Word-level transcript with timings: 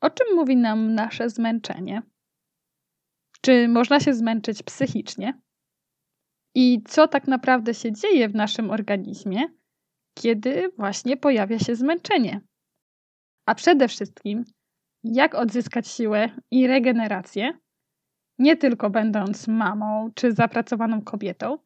O 0.00 0.10
czym 0.10 0.36
mówi 0.36 0.56
nam 0.56 0.94
nasze 0.94 1.30
zmęczenie? 1.30 2.02
Czy 3.40 3.68
można 3.68 4.00
się 4.00 4.14
zmęczyć 4.14 4.62
psychicznie? 4.62 5.40
I 6.54 6.82
co 6.82 7.08
tak 7.08 7.28
naprawdę 7.28 7.74
się 7.74 7.92
dzieje 7.92 8.28
w 8.28 8.34
naszym 8.34 8.70
organizmie, 8.70 9.40
kiedy 10.18 10.70
właśnie 10.78 11.16
pojawia 11.16 11.58
się 11.58 11.74
zmęczenie? 11.76 12.40
A 13.46 13.54
przede 13.54 13.88
wszystkim, 13.88 14.44
jak 15.04 15.34
odzyskać 15.34 15.88
siłę 15.88 16.28
i 16.50 16.66
regenerację, 16.66 17.58
nie 18.38 18.56
tylko 18.56 18.90
będąc 18.90 19.48
mamą 19.48 20.10
czy 20.14 20.32
zapracowaną 20.32 21.02
kobietą, 21.02 21.58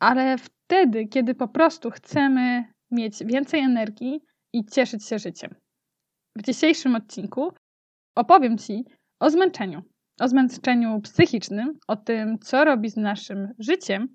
ale 0.00 0.38
wtedy, 0.38 1.06
kiedy 1.06 1.34
po 1.34 1.48
prostu 1.48 1.90
chcemy 1.90 2.64
mieć 2.90 3.24
więcej 3.24 3.60
energii 3.60 4.20
i 4.52 4.64
cieszyć 4.64 5.06
się 5.06 5.18
życiem. 5.18 5.54
W 6.38 6.42
dzisiejszym 6.42 6.94
odcinku 6.94 7.52
opowiem 8.14 8.58
Ci 8.58 8.84
o 9.20 9.30
zmęczeniu. 9.30 9.82
O 10.20 10.28
zmęczeniu 10.28 11.00
psychicznym, 11.00 11.78
o 11.88 11.96
tym, 11.96 12.38
co 12.38 12.64
robi 12.64 12.90
z 12.90 12.96
naszym 12.96 13.48
życiem 13.58 14.08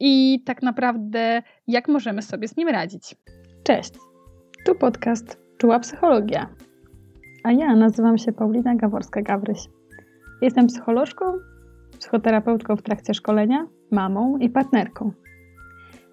i 0.00 0.42
tak 0.46 0.62
naprawdę, 0.62 1.42
jak 1.66 1.88
możemy 1.88 2.22
sobie 2.22 2.48
z 2.48 2.56
nim 2.56 2.68
radzić. 2.68 3.16
Cześć, 3.64 3.92
tu 4.66 4.74
podcast 4.74 5.38
Czuła 5.58 5.78
Psychologia, 5.78 6.54
a 7.44 7.52
ja 7.52 7.76
nazywam 7.76 8.18
się 8.18 8.32
Paulina 8.32 8.76
Gaworska-Gawryś. 8.76 9.68
Jestem 10.40 10.66
psycholożką, 10.66 11.24
psychoterapeutką 11.98 12.76
w 12.76 12.82
trakcie 12.82 13.14
szkolenia, 13.14 13.66
mamą 13.90 14.38
i 14.38 14.50
partnerką. 14.50 15.12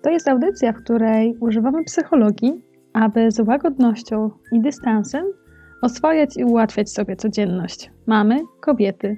To 0.02 0.10
jest 0.10 0.28
audycja, 0.28 0.74
w 0.74 0.84
której 0.84 1.38
używamy 1.40 1.84
psychologii, 1.84 2.69
aby 3.00 3.32
z 3.32 3.40
łagodnością 3.40 4.32
i 4.52 4.62
dystansem 4.62 5.26
oswajać 5.82 6.38
i 6.38 6.44
ułatwiać 6.44 6.92
sobie 6.92 7.16
codzienność 7.16 7.92
mamy, 8.08 8.40
kobiety, 8.62 9.18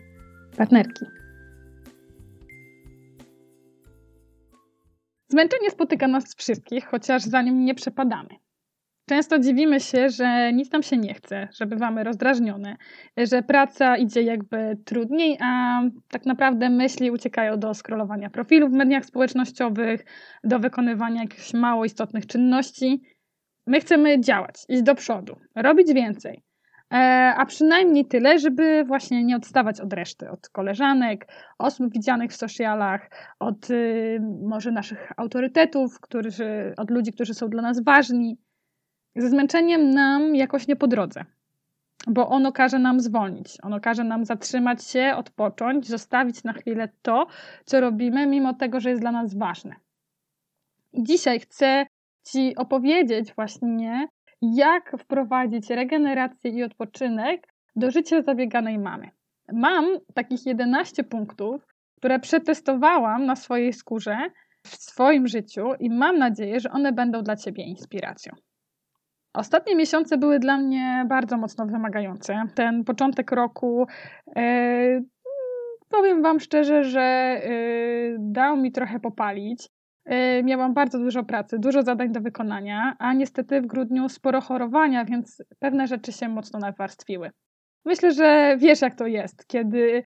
partnerki. 0.57 1.05
Zmęczenie 5.29 5.69
spotyka 5.69 6.07
nas 6.07 6.35
wszystkich, 6.35 6.85
chociaż 6.85 7.23
za 7.23 7.41
nim 7.41 7.65
nie 7.65 7.75
przepadamy. 7.75 8.29
Często 9.09 9.39
dziwimy 9.39 9.79
się, 9.79 10.09
że 10.09 10.53
nic 10.53 10.71
nam 10.71 10.83
się 10.83 10.97
nie 10.97 11.13
chce, 11.13 11.47
że 11.59 11.65
bywamy 11.65 12.03
rozdrażnione, 12.03 12.77
że 13.17 13.43
praca 13.43 13.97
idzie 13.97 14.21
jakby 14.21 14.77
trudniej, 14.85 15.37
a 15.41 15.81
tak 16.09 16.25
naprawdę 16.25 16.69
myśli 16.69 17.11
uciekają 17.11 17.59
do 17.59 17.73
scrollowania 17.73 18.29
profilów 18.29 18.71
w 18.71 18.75
mediach 18.75 19.05
społecznościowych, 19.05 20.05
do 20.43 20.59
wykonywania 20.59 21.21
jakichś 21.21 21.53
mało 21.53 21.85
istotnych 21.85 22.27
czynności. 22.27 23.01
My 23.67 23.79
chcemy 23.79 24.19
działać, 24.21 24.55
iść 24.69 24.81
do 24.83 24.95
przodu, 24.95 25.35
robić 25.55 25.93
więcej, 25.93 26.41
e, 26.93 26.97
a 27.37 27.45
przynajmniej 27.45 28.05
tyle, 28.05 28.39
żeby 28.39 28.83
właśnie 28.87 29.23
nie 29.23 29.35
odstawać 29.35 29.81
od 29.81 29.93
reszty, 29.93 30.29
od 30.29 30.49
koleżanek, 30.49 31.27
osób 31.57 31.93
widzianych 31.93 32.31
w 32.31 32.35
socialach, 32.35 33.09
od 33.39 33.69
y, 33.69 34.19
może 34.41 34.71
naszych 34.71 35.11
autorytetów, 35.17 35.99
którzy, 35.99 36.73
od 36.77 36.91
ludzi, 36.91 37.13
którzy 37.13 37.33
są 37.33 37.49
dla 37.49 37.61
nas 37.61 37.83
ważni 37.83 38.37
ze 39.15 39.29
zmęczeniem 39.29 39.89
nam 39.89 40.35
jakoś 40.35 40.67
nie 40.67 40.75
po 40.75 40.87
drodze, 40.87 41.25
bo 42.07 42.29
ono 42.29 42.51
każe 42.51 42.79
nam 42.79 42.99
zwolnić, 42.99 43.57
ono 43.63 43.79
każe 43.79 44.03
nam 44.03 44.25
zatrzymać 44.25 44.87
się, 44.87 45.13
odpocząć, 45.15 45.87
zostawić 45.87 46.43
na 46.43 46.53
chwilę 46.53 46.89
to, 47.01 47.27
co 47.65 47.79
robimy, 47.79 48.27
mimo 48.27 48.53
tego, 48.53 48.79
że 48.79 48.89
jest 48.89 49.01
dla 49.01 49.11
nas 49.11 49.35
ważne. 49.35 49.75
I 50.93 51.03
dzisiaj 51.03 51.39
chcę 51.39 51.85
Ci 52.27 52.55
opowiedzieć 52.55 53.33
właśnie, 53.35 54.07
jak 54.41 54.97
wprowadzić 54.99 55.69
regenerację 55.69 56.51
i 56.51 56.63
odpoczynek 56.63 57.47
do 57.75 57.91
życia 57.91 58.21
zabieganej 58.21 58.79
mamy. 58.79 59.09
Mam 59.53 59.85
takich 60.13 60.45
11 60.45 61.03
punktów, 61.03 61.65
które 61.97 62.19
przetestowałam 62.19 63.25
na 63.25 63.35
swojej 63.35 63.73
skórze 63.73 64.17
w 64.63 64.75
swoim 64.75 65.27
życiu 65.27 65.67
i 65.79 65.89
mam 65.89 66.17
nadzieję, 66.17 66.59
że 66.59 66.71
one 66.71 66.91
będą 66.91 67.21
dla 67.21 67.35
Ciebie 67.35 67.63
inspiracją. 67.63 68.33
Ostatnie 69.33 69.75
miesiące 69.75 70.17
były 70.17 70.39
dla 70.39 70.57
mnie 70.57 71.05
bardzo 71.09 71.37
mocno 71.37 71.65
wymagające. 71.65 72.43
Ten 72.55 72.83
początek 72.83 73.31
roku, 73.31 73.87
e, 74.35 75.01
powiem 75.89 76.21
Wam 76.21 76.39
szczerze, 76.39 76.83
że 76.83 77.01
e, 77.01 77.41
dał 78.19 78.57
mi 78.57 78.71
trochę 78.71 78.99
popalić. 78.99 79.69
E, 80.05 80.43
miałam 80.43 80.73
bardzo 80.73 80.99
dużo 80.99 81.23
pracy, 81.23 81.59
dużo 81.59 81.83
zadań 81.83 82.11
do 82.11 82.21
wykonania, 82.21 82.95
a 82.99 83.13
niestety 83.13 83.61
w 83.61 83.65
grudniu 83.65 84.09
sporo 84.09 84.41
chorowania, 84.41 85.05
więc 85.05 85.43
pewne 85.59 85.87
rzeczy 85.87 86.11
się 86.11 86.29
mocno 86.29 86.59
nawarstwiły. 86.59 87.31
Myślę, 87.85 88.11
że 88.11 88.55
wiesz, 88.59 88.81
jak 88.81 88.95
to 88.95 89.07
jest, 89.07 89.47
kiedy 89.47 90.03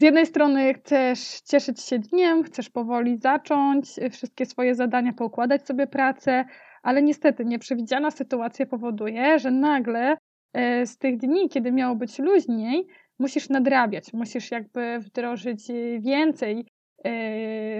z 0.00 0.02
jednej 0.02 0.26
strony 0.26 0.74
chcesz 0.74 1.40
cieszyć 1.40 1.80
się 1.80 1.98
dniem, 1.98 2.42
chcesz 2.42 2.70
powoli 2.70 3.18
zacząć 3.18 3.90
wszystkie 4.10 4.46
swoje 4.46 4.74
zadania, 4.74 5.12
poukładać 5.12 5.66
sobie 5.66 5.86
pracę, 5.86 6.44
ale 6.82 7.02
niestety 7.02 7.44
nieprzewidziana 7.44 8.10
sytuacja 8.10 8.66
powoduje, 8.66 9.38
że 9.38 9.50
nagle 9.50 10.16
e, 10.52 10.86
z 10.86 10.98
tych 10.98 11.16
dni, 11.16 11.48
kiedy 11.48 11.72
miało 11.72 11.96
być 11.96 12.18
luźniej, 12.18 12.86
musisz 13.18 13.48
nadrabiać, 13.48 14.12
musisz 14.12 14.50
jakby 14.50 14.98
wdrożyć 14.98 15.66
więcej 16.00 16.66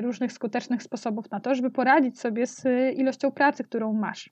różnych 0.02 0.32
skutecznych 0.32 0.82
sposobów 0.82 1.30
na 1.30 1.40
to, 1.40 1.54
żeby 1.54 1.70
poradzić 1.70 2.20
sobie 2.20 2.46
z 2.46 2.64
ilością 2.96 3.30
pracy, 3.30 3.64
którą 3.64 3.92
masz. 3.92 4.30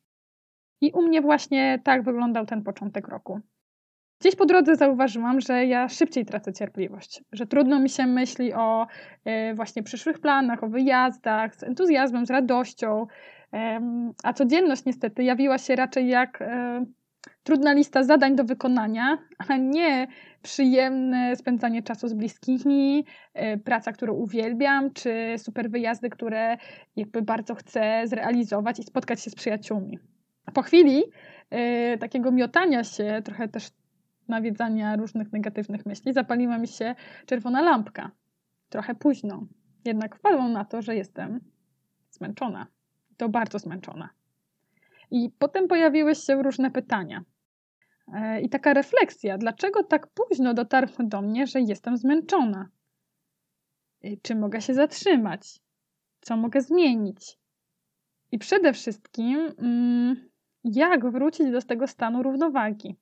I 0.80 0.92
u 0.92 1.02
mnie 1.02 1.22
właśnie 1.22 1.80
tak 1.84 2.02
wyglądał 2.02 2.46
ten 2.46 2.62
początek 2.62 3.08
roku. 3.08 3.40
Gdzieś 4.20 4.36
po 4.36 4.46
drodze 4.46 4.76
zauważyłam, 4.76 5.40
że 5.40 5.66
ja 5.66 5.88
szybciej 5.88 6.24
tracę 6.24 6.52
cierpliwość, 6.52 7.22
że 7.32 7.46
trudno 7.46 7.80
mi 7.80 7.88
się 7.88 8.06
myśli 8.06 8.52
o 8.54 8.86
e, 9.24 9.54
właśnie 9.54 9.82
przyszłych 9.82 10.18
planach, 10.18 10.64
o 10.64 10.68
wyjazdach 10.68 11.56
z 11.56 11.62
entuzjazmem, 11.62 12.26
z 12.26 12.30
radością, 12.30 13.06
a 14.22 14.32
codzienność 14.32 14.84
niestety 14.84 15.22
jawiła 15.22 15.58
się 15.58 15.76
raczej 15.76 16.08
jak 16.08 16.42
e, 16.42 16.84
trudna 17.46 17.72
lista 17.72 18.02
zadań 18.04 18.36
do 18.36 18.44
wykonania, 18.44 19.18
a 19.48 19.56
nie 19.56 20.06
przyjemne 20.42 21.36
spędzanie 21.36 21.82
czasu 21.82 22.08
z 22.08 22.14
bliskimi, 22.14 23.04
e, 23.34 23.58
praca, 23.58 23.92
którą 23.92 24.14
uwielbiam, 24.14 24.92
czy 24.92 25.34
super 25.38 25.70
wyjazdy, 25.70 26.10
które 26.10 26.56
jakby 26.96 27.22
bardzo 27.22 27.54
chcę 27.54 28.02
zrealizować 28.04 28.78
i 28.78 28.82
spotkać 28.82 29.22
się 29.22 29.30
z 29.30 29.34
przyjaciółmi. 29.34 29.98
Po 30.54 30.62
chwili 30.62 31.02
e, 31.50 31.98
takiego 31.98 32.32
miotania 32.32 32.84
się, 32.84 33.22
trochę 33.24 33.48
też 33.48 33.68
nawiedzania 34.28 34.96
różnych 34.96 35.32
negatywnych 35.32 35.86
myśli, 35.86 36.12
zapaliła 36.12 36.58
mi 36.58 36.68
się 36.68 36.94
czerwona 37.26 37.62
lampka. 37.62 38.10
Trochę 38.68 38.94
późno. 38.94 39.46
Jednak 39.84 40.16
wpadłam 40.16 40.52
na 40.52 40.64
to, 40.64 40.82
że 40.82 40.96
jestem 40.96 41.40
zmęczona 42.10 42.66
to 43.16 43.28
bardzo 43.28 43.58
zmęczona. 43.58 44.08
I 45.10 45.30
potem 45.38 45.68
pojawiły 45.68 46.14
się 46.14 46.42
różne 46.42 46.70
pytania. 46.70 47.24
E, 48.14 48.40
I 48.40 48.48
taka 48.48 48.74
refleksja, 48.74 49.38
dlaczego 49.38 49.82
tak 49.82 50.06
późno 50.06 50.54
dotarło 50.54 50.96
do 50.98 51.22
mnie, 51.22 51.46
że 51.46 51.60
jestem 51.60 51.96
zmęczona? 51.96 52.68
E, 54.04 54.16
czy 54.22 54.34
mogę 54.34 54.60
się 54.60 54.74
zatrzymać? 54.74 55.60
Co 56.20 56.36
mogę 56.36 56.60
zmienić? 56.60 57.38
I 58.32 58.38
przede 58.38 58.72
wszystkim, 58.72 59.52
mm, 59.58 60.28
jak 60.64 61.10
wrócić 61.10 61.50
do 61.50 61.62
tego 61.62 61.86
stanu 61.86 62.22
równowagi? 62.22 62.96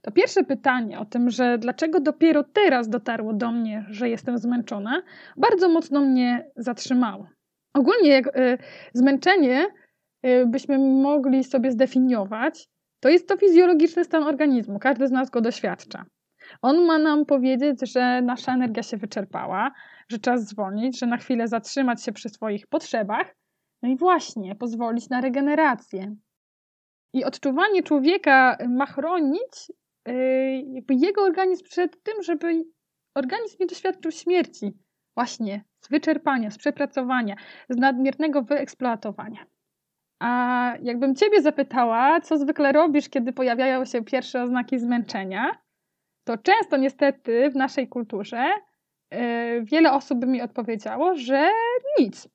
To 0.00 0.12
pierwsze 0.12 0.44
pytanie 0.44 0.98
o 0.98 1.04
tym, 1.04 1.30
że 1.30 1.58
dlaczego 1.58 2.00
dopiero 2.00 2.44
teraz 2.44 2.88
dotarło 2.88 3.32
do 3.32 3.52
mnie, 3.52 3.86
że 3.88 4.08
jestem 4.08 4.38
zmęczona, 4.38 5.02
bardzo 5.36 5.68
mocno 5.68 6.00
mnie 6.00 6.50
zatrzymało. 6.56 7.28
Ogólnie 7.74 8.08
jak 8.08 8.36
y, 8.36 8.58
zmęczenie 8.92 9.66
byśmy 10.46 10.78
mogli 10.78 11.44
sobie 11.44 11.70
zdefiniować, 11.70 12.68
to 13.06 13.10
jest 13.10 13.28
to 13.28 13.36
fizjologiczny 13.36 14.04
stan 14.04 14.22
organizmu. 14.22 14.78
Każdy 14.78 15.08
z 15.08 15.10
nas 15.10 15.30
go 15.30 15.40
doświadcza. 15.40 16.04
On 16.62 16.84
ma 16.84 16.98
nam 16.98 17.26
powiedzieć, 17.26 17.90
że 17.92 18.22
nasza 18.22 18.54
energia 18.54 18.82
się 18.82 18.96
wyczerpała, 18.96 19.70
że 20.08 20.18
czas 20.18 20.48
zwolnić, 20.48 20.98
że 20.98 21.06
na 21.06 21.16
chwilę 21.16 21.48
zatrzymać 21.48 22.04
się 22.04 22.12
przy 22.12 22.28
swoich 22.28 22.66
potrzebach, 22.66 23.34
no 23.82 23.88
i 23.88 23.96
właśnie 23.96 24.54
pozwolić 24.54 25.08
na 25.08 25.20
regenerację. 25.20 26.16
I 27.12 27.24
odczuwanie 27.24 27.82
człowieka 27.82 28.56
ma 28.68 28.86
chronić 28.86 29.72
yy, 30.06 30.14
jakby 30.72 30.94
jego 30.94 31.22
organizm 31.22 31.64
przed 31.64 32.02
tym, 32.02 32.22
żeby 32.22 32.64
organizm 33.14 33.56
nie 33.60 33.66
doświadczył 33.66 34.10
śmierci. 34.10 34.72
Właśnie 35.16 35.64
z 35.80 35.88
wyczerpania, 35.88 36.50
z 36.50 36.58
przepracowania, 36.58 37.36
z 37.68 37.76
nadmiernego 37.76 38.42
wyeksploatowania. 38.42 39.46
A 40.18 40.72
jakbym 40.82 41.14
Ciebie 41.14 41.42
zapytała, 41.42 42.20
co 42.20 42.38
zwykle 42.38 42.72
robisz, 42.72 43.08
kiedy 43.08 43.32
pojawiają 43.32 43.84
się 43.84 44.04
pierwsze 44.04 44.42
oznaki 44.42 44.78
zmęczenia, 44.78 45.50
to 46.24 46.38
często 46.38 46.76
niestety 46.76 47.50
w 47.50 47.56
naszej 47.56 47.88
kulturze 47.88 48.44
yy, 49.10 49.18
wiele 49.64 49.92
osób 49.92 50.18
by 50.18 50.26
mi 50.26 50.42
odpowiedziało, 50.42 51.14
że 51.14 51.48
nic, 51.98 52.28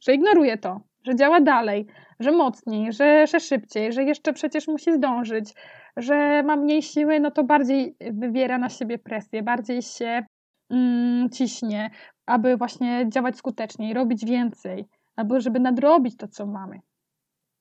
że 0.00 0.14
ignoruje 0.14 0.58
to, 0.58 0.80
że 1.06 1.16
działa 1.16 1.40
dalej, 1.40 1.86
że 2.20 2.32
mocniej, 2.32 2.92
że, 2.92 3.26
że 3.26 3.40
szybciej, 3.40 3.92
że 3.92 4.04
jeszcze 4.04 4.32
przecież 4.32 4.68
musi 4.68 4.92
zdążyć, 4.92 5.54
że 5.96 6.42
ma 6.42 6.56
mniej 6.56 6.82
siły, 6.82 7.20
no 7.20 7.30
to 7.30 7.44
bardziej 7.44 7.96
wywiera 8.00 8.58
na 8.58 8.68
siebie 8.68 8.98
presję, 8.98 9.42
bardziej 9.42 9.82
się 9.82 10.26
mm, 10.70 11.30
ciśnie, 11.30 11.90
aby 12.26 12.56
właśnie 12.56 13.06
działać 13.08 13.36
skuteczniej, 13.36 13.94
robić 13.94 14.24
więcej, 14.24 14.84
albo 15.16 15.40
żeby 15.40 15.60
nadrobić 15.60 16.16
to, 16.16 16.28
co 16.28 16.46
mamy. 16.46 16.80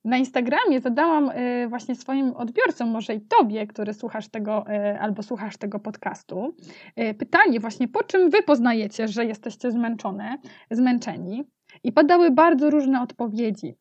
Na 0.07 0.17
Instagramie 0.17 0.81
zadałam 0.81 1.29
y, 1.29 1.67
właśnie 1.69 1.95
swoim 1.95 2.33
odbiorcom, 2.33 2.89
może 2.89 3.15
i 3.15 3.21
tobie, 3.21 3.67
który 3.67 3.93
słuchasz 3.93 4.27
tego 4.27 4.65
y, 4.69 4.99
albo 4.99 5.23
słuchasz 5.23 5.57
tego 5.57 5.79
podcastu, 5.79 6.55
y, 6.99 7.13
pytanie 7.13 7.59
właśnie, 7.59 7.87
po 7.87 8.03
czym 8.03 8.29
wy 8.29 8.43
poznajecie, 8.43 9.07
że 9.07 9.25
jesteście 9.25 9.71
zmęczone, 9.71 10.37
zmęczeni? 10.71 11.43
I 11.83 11.91
padały 11.91 12.31
bardzo 12.31 12.69
różne 12.69 13.01
odpowiedzi. 13.01 13.75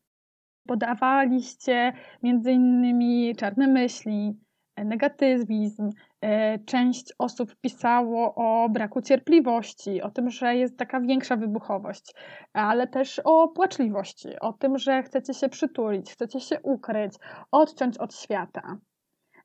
Podawaliście 0.67 1.93
między 2.23 2.51
innymi 2.51 3.35
czarne 3.35 3.67
myśli, 3.67 4.39
negatywizm. 4.85 5.89
E, 6.21 6.59
część 6.59 7.13
osób 7.19 7.55
pisało 7.61 8.35
o 8.35 8.69
braku 8.69 9.01
cierpliwości, 9.01 10.01
o 10.01 10.09
tym, 10.09 10.29
że 10.29 10.55
jest 10.55 10.77
taka 10.77 11.01
większa 11.01 11.35
wybuchowość, 11.35 12.13
ale 12.53 12.87
też 12.87 13.21
o 13.23 13.47
płaczliwości, 13.47 14.29
o 14.41 14.53
tym, 14.53 14.77
że 14.77 15.03
chcecie 15.03 15.33
się 15.33 15.49
przytulić, 15.49 16.11
chcecie 16.11 16.39
się 16.39 16.61
ukryć, 16.61 17.13
odciąć 17.51 17.97
od 17.97 18.15
świata. 18.15 18.77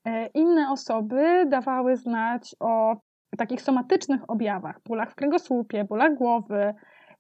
E, 0.04 0.26
inne 0.26 0.70
osoby 0.70 1.46
dawały 1.48 1.96
znać 1.96 2.56
o 2.60 2.96
takich 3.38 3.62
somatycznych 3.62 4.20
objawach, 4.28 4.80
bólach 4.86 5.12
w 5.12 5.14
kręgosłupie, 5.14 5.84
bólach 5.84 6.14
głowy. 6.14 6.74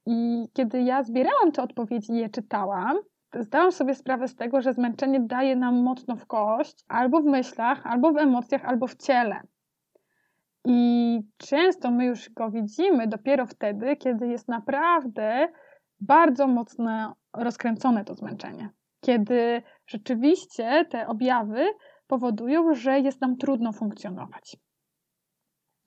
I 0.06 0.46
kiedy 0.52 0.82
ja 0.82 1.02
zbierałam 1.02 1.52
te 1.52 1.62
odpowiedzi 1.62 2.12
i 2.12 2.16
je 2.16 2.28
czytałam, 2.28 2.96
zdałam 3.40 3.72
sobie 3.72 3.94
sprawę 3.94 4.28
z 4.28 4.36
tego, 4.36 4.60
że 4.60 4.72
zmęczenie 4.72 5.20
daje 5.20 5.56
nam 5.56 5.82
mocno 5.82 6.16
w 6.16 6.26
kość, 6.26 6.84
albo 6.88 7.20
w 7.20 7.24
myślach, 7.24 7.86
albo 7.86 8.12
w 8.12 8.16
emocjach, 8.16 8.64
albo 8.64 8.86
w 8.86 8.96
ciele. 8.96 9.40
I 10.64 11.20
często 11.36 11.90
my 11.90 12.04
już 12.04 12.30
go 12.30 12.50
widzimy 12.50 13.06
dopiero 13.06 13.46
wtedy, 13.46 13.96
kiedy 13.96 14.26
jest 14.26 14.48
naprawdę 14.48 15.48
bardzo 16.00 16.46
mocno 16.46 17.16
rozkręcone 17.36 18.04
to 18.04 18.14
zmęczenie. 18.14 18.70
Kiedy 19.00 19.62
rzeczywiście 19.86 20.84
te 20.90 21.06
objawy 21.06 21.66
powodują, 22.06 22.74
że 22.74 23.00
jest 23.00 23.20
nam 23.20 23.36
trudno 23.36 23.72
funkcjonować. 23.72 24.56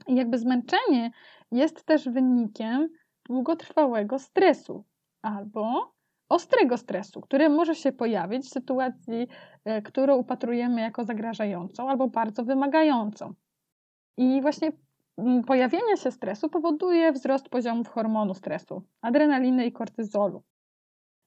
I 0.07 0.15
jakby 0.15 0.37
zmęczenie 0.37 1.11
jest 1.51 1.85
też 1.85 2.09
wynikiem 2.09 2.89
długotrwałego 3.29 4.19
stresu 4.19 4.85
albo 5.21 5.94
ostrego 6.29 6.77
stresu, 6.77 7.21
który 7.21 7.49
może 7.49 7.75
się 7.75 7.91
pojawić 7.91 8.45
w 8.45 8.49
sytuacji, 8.49 9.27
e, 9.65 9.81
którą 9.81 10.15
upatrujemy 10.15 10.81
jako 10.81 11.03
zagrażającą 11.03 11.89
albo 11.89 12.07
bardzo 12.07 12.43
wymagającą. 12.43 13.33
I 14.17 14.41
właśnie 14.41 14.71
mm, 15.17 15.43
pojawienie 15.43 15.97
się 15.97 16.11
stresu 16.11 16.49
powoduje 16.49 17.11
wzrost 17.11 17.49
poziomów 17.49 17.87
hormonu 17.87 18.33
stresu, 18.33 18.83
adrenaliny 19.01 19.65
i 19.65 19.71
kortyzolu. 19.71 20.43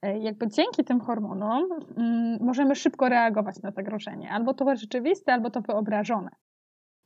E, 0.01 0.19
jakby 0.19 0.47
dzięki 0.47 0.83
tym 0.83 0.99
hormonom 0.99 1.69
mm, 1.97 2.37
możemy 2.41 2.75
szybko 2.75 3.09
reagować 3.09 3.61
na 3.61 3.71
zagrożenie, 3.71 4.31
albo 4.31 4.53
to 4.53 4.75
rzeczywiste, 4.75 5.33
albo 5.33 5.49
to 5.49 5.61
wyobrażone. 5.61 6.29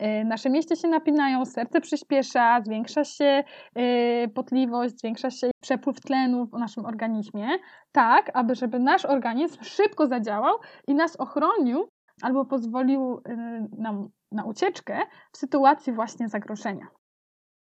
E, 0.03 0.25
nasze 0.25 0.50
mieście 0.50 0.75
się 0.75 0.88
napinają, 0.88 1.45
serce 1.45 1.81
przyspiesza, 1.81 2.61
zwiększa 2.65 3.03
się 3.03 3.44
e, 3.75 4.27
potliwość, 4.27 5.00
zwiększa 5.00 5.29
się 5.29 5.51
przepływ 5.61 6.01
tlenu 6.01 6.45
w 6.45 6.53
naszym 6.53 6.85
organizmie, 6.85 7.47
tak, 7.91 8.31
aby 8.33 8.55
żeby 8.55 8.79
nasz 8.79 9.05
organizm 9.05 9.63
szybko 9.63 10.07
zadziałał 10.07 10.55
i 10.88 10.95
nas 10.95 11.15
ochronił 11.15 11.88
albo 12.21 12.45
pozwolił 12.45 13.21
e, 13.25 13.67
nam 13.77 14.09
na 14.31 14.44
ucieczkę 14.44 15.00
w 15.31 15.38
sytuacji 15.38 15.94
właśnie 15.94 16.29
zagrożenia. 16.29 16.88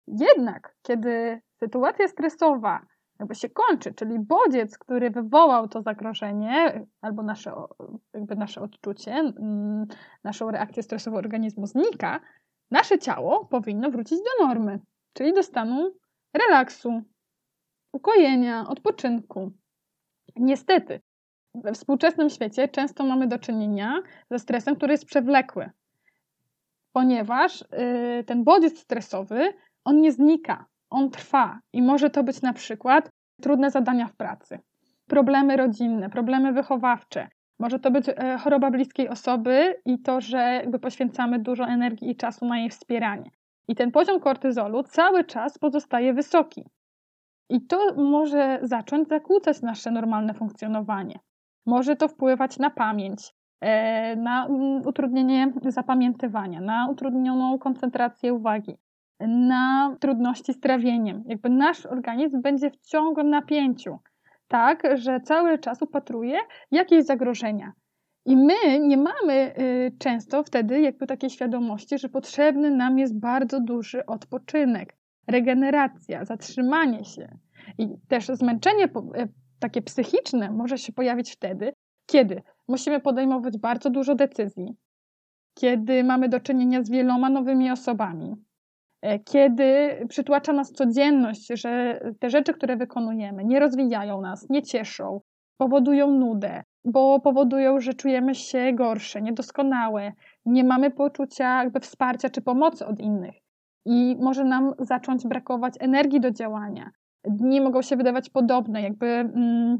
Jednak, 0.07 0.75
kiedy 0.81 1.41
sytuacja 1.59 2.07
stresowa 2.07 2.79
jakby 3.19 3.35
się 3.35 3.49
kończy, 3.49 3.93
czyli 3.93 4.19
bodziec, 4.19 4.77
który 4.77 5.09
wywołał 5.09 5.67
to 5.67 5.81
zagrożenie, 5.81 6.85
albo 7.01 7.23
nasze, 7.23 7.53
jakby 8.13 8.35
nasze 8.35 8.61
odczucie, 8.61 9.33
naszą 10.23 10.51
reakcję 10.51 10.83
stresową 10.83 11.17
organizmu 11.17 11.67
znika, 11.67 12.19
nasze 12.71 12.99
ciało 12.99 13.45
powinno 13.45 13.91
wrócić 13.91 14.19
do 14.19 14.47
normy, 14.47 14.79
czyli 15.13 15.33
do 15.33 15.43
stanu 15.43 15.93
relaksu, 16.33 17.01
ukojenia, 17.93 18.65
odpoczynku. 18.67 19.51
Niestety, 20.35 21.01
we 21.55 21.73
współczesnym 21.73 22.29
świecie 22.29 22.67
często 22.67 23.03
mamy 23.03 23.27
do 23.27 23.39
czynienia 23.39 24.01
ze 24.31 24.39
stresem, 24.39 24.75
który 24.75 24.93
jest 24.93 25.05
przewlekły, 25.05 25.69
ponieważ 26.91 27.61
yy, 27.71 28.23
ten 28.23 28.43
bodziec 28.43 28.79
stresowy, 28.79 29.53
on 29.83 30.01
nie 30.01 30.11
znika, 30.11 30.65
on 30.89 31.09
trwa 31.09 31.59
i 31.73 31.81
może 31.81 32.09
to 32.09 32.23
być 32.23 32.41
na 32.41 32.53
przykład 32.53 33.09
trudne 33.41 33.71
zadania 33.71 34.07
w 34.07 34.15
pracy, 34.15 34.59
problemy 35.07 35.57
rodzinne, 35.57 36.09
problemy 36.09 36.53
wychowawcze. 36.53 37.27
Może 37.59 37.79
to 37.79 37.91
być 37.91 38.09
e, 38.09 38.37
choroba 38.37 38.71
bliskiej 38.71 39.09
osoby 39.09 39.75
i 39.85 39.99
to, 39.99 40.21
że 40.21 40.37
jakby 40.37 40.79
poświęcamy 40.79 41.39
dużo 41.39 41.63
energii 41.63 42.09
i 42.09 42.15
czasu 42.15 42.45
na 42.45 42.57
jej 42.57 42.69
wspieranie. 42.69 43.31
I 43.67 43.75
ten 43.75 43.91
poziom 43.91 44.19
kortyzolu 44.19 44.83
cały 44.83 45.23
czas 45.23 45.57
pozostaje 45.57 46.13
wysoki. 46.13 46.65
I 47.49 47.61
to 47.61 47.93
może 47.95 48.59
zacząć 48.61 49.07
zakłócać 49.07 49.61
nasze 49.61 49.91
normalne 49.91 50.33
funkcjonowanie. 50.33 51.19
Może 51.65 51.95
to 51.95 52.07
wpływać 52.07 52.59
na 52.59 52.69
pamięć, 52.69 53.33
e, 53.61 54.15
na 54.15 54.45
mm, 54.45 54.87
utrudnienie 54.87 55.53
zapamiętywania, 55.65 56.61
na 56.61 56.87
utrudnioną 56.87 57.59
koncentrację 57.59 58.33
uwagi, 58.33 58.77
na 59.19 59.95
trudności 59.99 60.53
z 60.53 60.59
trawieniem. 60.59 61.23
Jakby 61.25 61.49
nasz 61.49 61.85
organizm 61.85 62.41
będzie 62.41 62.69
w 62.69 62.77
ciągłym 62.77 63.29
napięciu, 63.29 63.99
tak, 64.47 64.83
że 64.95 65.19
cały 65.19 65.59
czas 65.59 65.81
upatruje 65.81 66.39
jakieś 66.71 67.05
zagrożenia. 67.05 67.73
I 68.25 68.37
my 68.37 68.79
nie 68.79 68.97
mamy 68.97 69.53
y, 69.59 69.91
często 69.99 70.43
wtedy 70.43 70.81
jakby 70.81 71.07
takiej 71.07 71.29
świadomości, 71.29 71.99
że 71.99 72.09
potrzebny 72.09 72.71
nam 72.71 72.99
jest 72.99 73.19
bardzo 73.19 73.59
duży 73.61 74.05
odpoczynek, 74.05 74.97
regeneracja, 75.27 76.25
zatrzymanie 76.25 77.05
się. 77.05 77.37
I 77.77 77.87
też 78.07 78.27
zmęczenie 78.27 78.85
y, 78.85 78.89
takie 79.59 79.81
psychiczne 79.81 80.51
może 80.51 80.77
się 80.77 80.93
pojawić 80.93 81.31
wtedy, 81.31 81.73
kiedy 82.05 82.41
musimy 82.67 82.99
podejmować 82.99 83.57
bardzo 83.57 83.89
dużo 83.89 84.15
decyzji, 84.15 84.75
kiedy 85.53 86.03
mamy 86.03 86.29
do 86.29 86.39
czynienia 86.39 86.83
z 86.83 86.89
wieloma 86.89 87.29
nowymi 87.29 87.71
osobami, 87.71 88.35
kiedy 89.25 89.97
przytłacza 90.09 90.53
nas 90.53 90.71
codzienność, 90.71 91.47
że 91.53 92.01
te 92.19 92.29
rzeczy, 92.29 92.53
które 92.53 92.77
wykonujemy, 92.77 93.45
nie 93.45 93.59
rozwijają 93.59 94.21
nas, 94.21 94.49
nie 94.49 94.61
cieszą, 94.61 95.21
powodują 95.57 96.11
nudę, 96.11 96.63
bo 96.85 97.19
powodują, 97.19 97.79
że 97.79 97.93
czujemy 97.93 98.35
się 98.35 98.73
gorsze, 98.73 99.21
niedoskonałe, 99.21 100.11
nie 100.45 100.63
mamy 100.63 100.91
poczucia 100.91 101.63
jakby 101.63 101.79
wsparcia 101.79 102.29
czy 102.29 102.41
pomocy 102.41 102.85
od 102.85 102.99
innych. 102.99 103.35
I 103.85 104.17
może 104.19 104.43
nam 104.43 104.73
zacząć 104.79 105.27
brakować 105.27 105.73
energii 105.79 106.19
do 106.19 106.31
działania. 106.31 106.89
Dni 107.23 107.61
mogą 107.61 107.81
się 107.81 107.97
wydawać 107.97 108.29
podobne, 108.29 108.81
jakby 108.81 109.07
mm, 109.07 109.77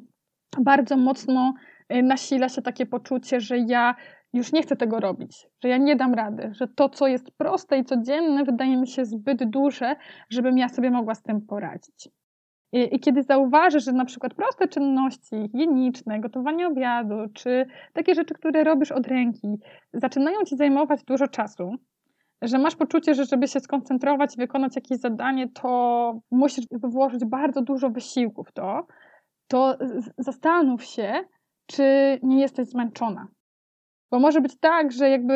bardzo 0.57 0.97
mocno 0.97 1.53
e, 1.89 2.03
nasila 2.03 2.49
się 2.49 2.61
takie 2.61 2.85
poczucie, 2.85 3.39
że 3.39 3.57
ja 3.57 3.95
już 4.33 4.53
nie 4.53 4.61
chcę 4.61 4.75
tego 4.75 4.99
robić, 4.99 5.47
że 5.63 5.69
ja 5.69 5.77
nie 5.77 5.95
dam 5.95 6.13
rady, 6.13 6.49
że 6.53 6.67
to, 6.67 6.89
co 6.89 7.07
jest 7.07 7.31
proste 7.31 7.77
i 7.77 7.85
codzienne, 7.85 8.43
wydaje 8.43 8.77
mi 8.77 8.87
się 8.87 9.05
zbyt 9.05 9.49
duże, 9.49 9.95
żebym 10.29 10.57
ja 10.57 10.69
sobie 10.69 10.91
mogła 10.91 11.15
z 11.15 11.23
tym 11.23 11.41
poradzić. 11.41 12.09
I, 12.71 12.95
I, 12.95 12.99
kiedy 12.99 13.23
zauważysz, 13.23 13.85
że 13.85 13.91
na 13.91 14.05
przykład 14.05 14.33
proste 14.33 14.67
czynności 14.67 15.35
higieniczne, 15.51 16.19
gotowanie 16.19 16.67
obiadu, 16.67 17.15
czy 17.33 17.65
takie 17.93 18.15
rzeczy, 18.15 18.33
które 18.33 18.63
robisz 18.63 18.91
od 18.91 19.07
ręki, 19.07 19.47
zaczynają 19.93 20.43
ci 20.43 20.57
zajmować 20.57 21.03
dużo 21.03 21.27
czasu, 21.27 21.71
że 22.41 22.57
masz 22.57 22.75
poczucie, 22.75 23.13
że 23.13 23.25
żeby 23.25 23.47
się 23.47 23.59
skoncentrować 23.59 24.35
i 24.35 24.37
wykonać 24.37 24.75
jakieś 24.75 24.99
zadanie, 24.99 25.49
to 25.49 26.19
musisz 26.31 26.65
włożyć 26.71 27.25
bardzo 27.25 27.61
dużo 27.61 27.89
wysiłku 27.89 28.43
w 28.43 28.51
to, 28.51 28.87
to 29.47 29.77
zastanów 30.17 30.83
się, 30.83 31.13
czy 31.65 31.83
nie 32.23 32.41
jesteś 32.41 32.67
zmęczona 32.67 33.27
bo 34.11 34.19
może 34.19 34.41
być 34.41 34.59
tak, 34.59 34.91
że 34.91 35.09
jakby 35.09 35.33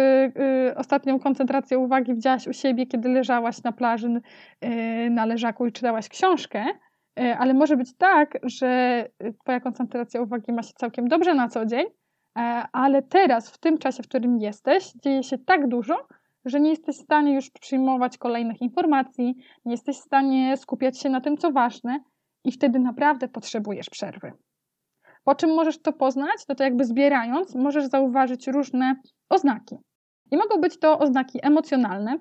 y, 0.70 0.76
ostatnią 0.76 1.20
koncentrację 1.20 1.80
uwagi 1.80 2.14
widziałaś 2.14 2.48
u 2.48 2.54
siebie, 2.54 2.86
kiedy 2.86 3.10
leżałaś 3.10 3.64
na 3.64 3.72
plaży 3.72 4.22
y, 4.66 5.10
na 5.10 5.26
leżaku 5.26 5.66
i 5.66 5.72
czytałaś 5.72 6.10
książkę, 6.10 6.66
y, 7.20 7.36
ale 7.38 7.54
może 7.54 7.78
być 7.78 7.98
tak, 7.98 8.38
że 8.44 9.06
twoja 9.42 9.60
koncentracja 9.60 10.22
uwagi 10.22 10.54
ma 10.54 10.64
się 10.64 10.74
całkiem 10.76 11.08
dobrze 11.08 11.34
na 11.34 11.48
co 11.48 11.66
dzień, 11.66 11.86
e, 12.38 12.42
ale 12.72 13.02
teraz, 13.02 13.50
w 13.50 13.58
tym 13.58 13.78
czasie, 13.78 14.04
w 14.04 14.08
którym 14.08 14.38
jesteś, 14.40 14.94
dzieje 15.04 15.24
się 15.24 15.38
tak 15.38 15.68
dużo, 15.68 16.08
że 16.46 16.60
nie 16.60 16.70
jesteś 16.70 16.98
w 16.98 17.04
stanie 17.04 17.34
już 17.36 17.52
przyjmować 17.52 18.18
kolejnych 18.18 18.62
informacji, 18.62 19.36
nie 19.66 19.72
jesteś 19.72 19.98
w 19.98 20.04
stanie 20.04 20.58
skupiać 20.58 21.00
się 21.00 21.10
na 21.10 21.22
tym, 21.22 21.38
co 21.38 21.52
ważne 21.52 22.00
i 22.44 22.52
wtedy 22.52 22.80
naprawdę 22.80 23.28
potrzebujesz 23.28 23.90
przerwy. 23.90 24.32
Po 25.24 25.36
czym 25.36 25.56
możesz 25.56 25.82
to 25.82 25.94
poznać? 25.94 26.46
No 26.50 26.56
to 26.56 26.64
jakby 26.64 26.86
zbierając, 26.86 27.56
możesz 27.56 27.86
zauważyć 27.86 28.48
różne 28.48 28.96
oznaki. 29.30 29.76
I 30.32 30.38
mogą 30.38 30.62
być 30.62 30.80
to 30.80 31.00
oznaki 31.00 31.40
emocjonalne. 31.42 32.18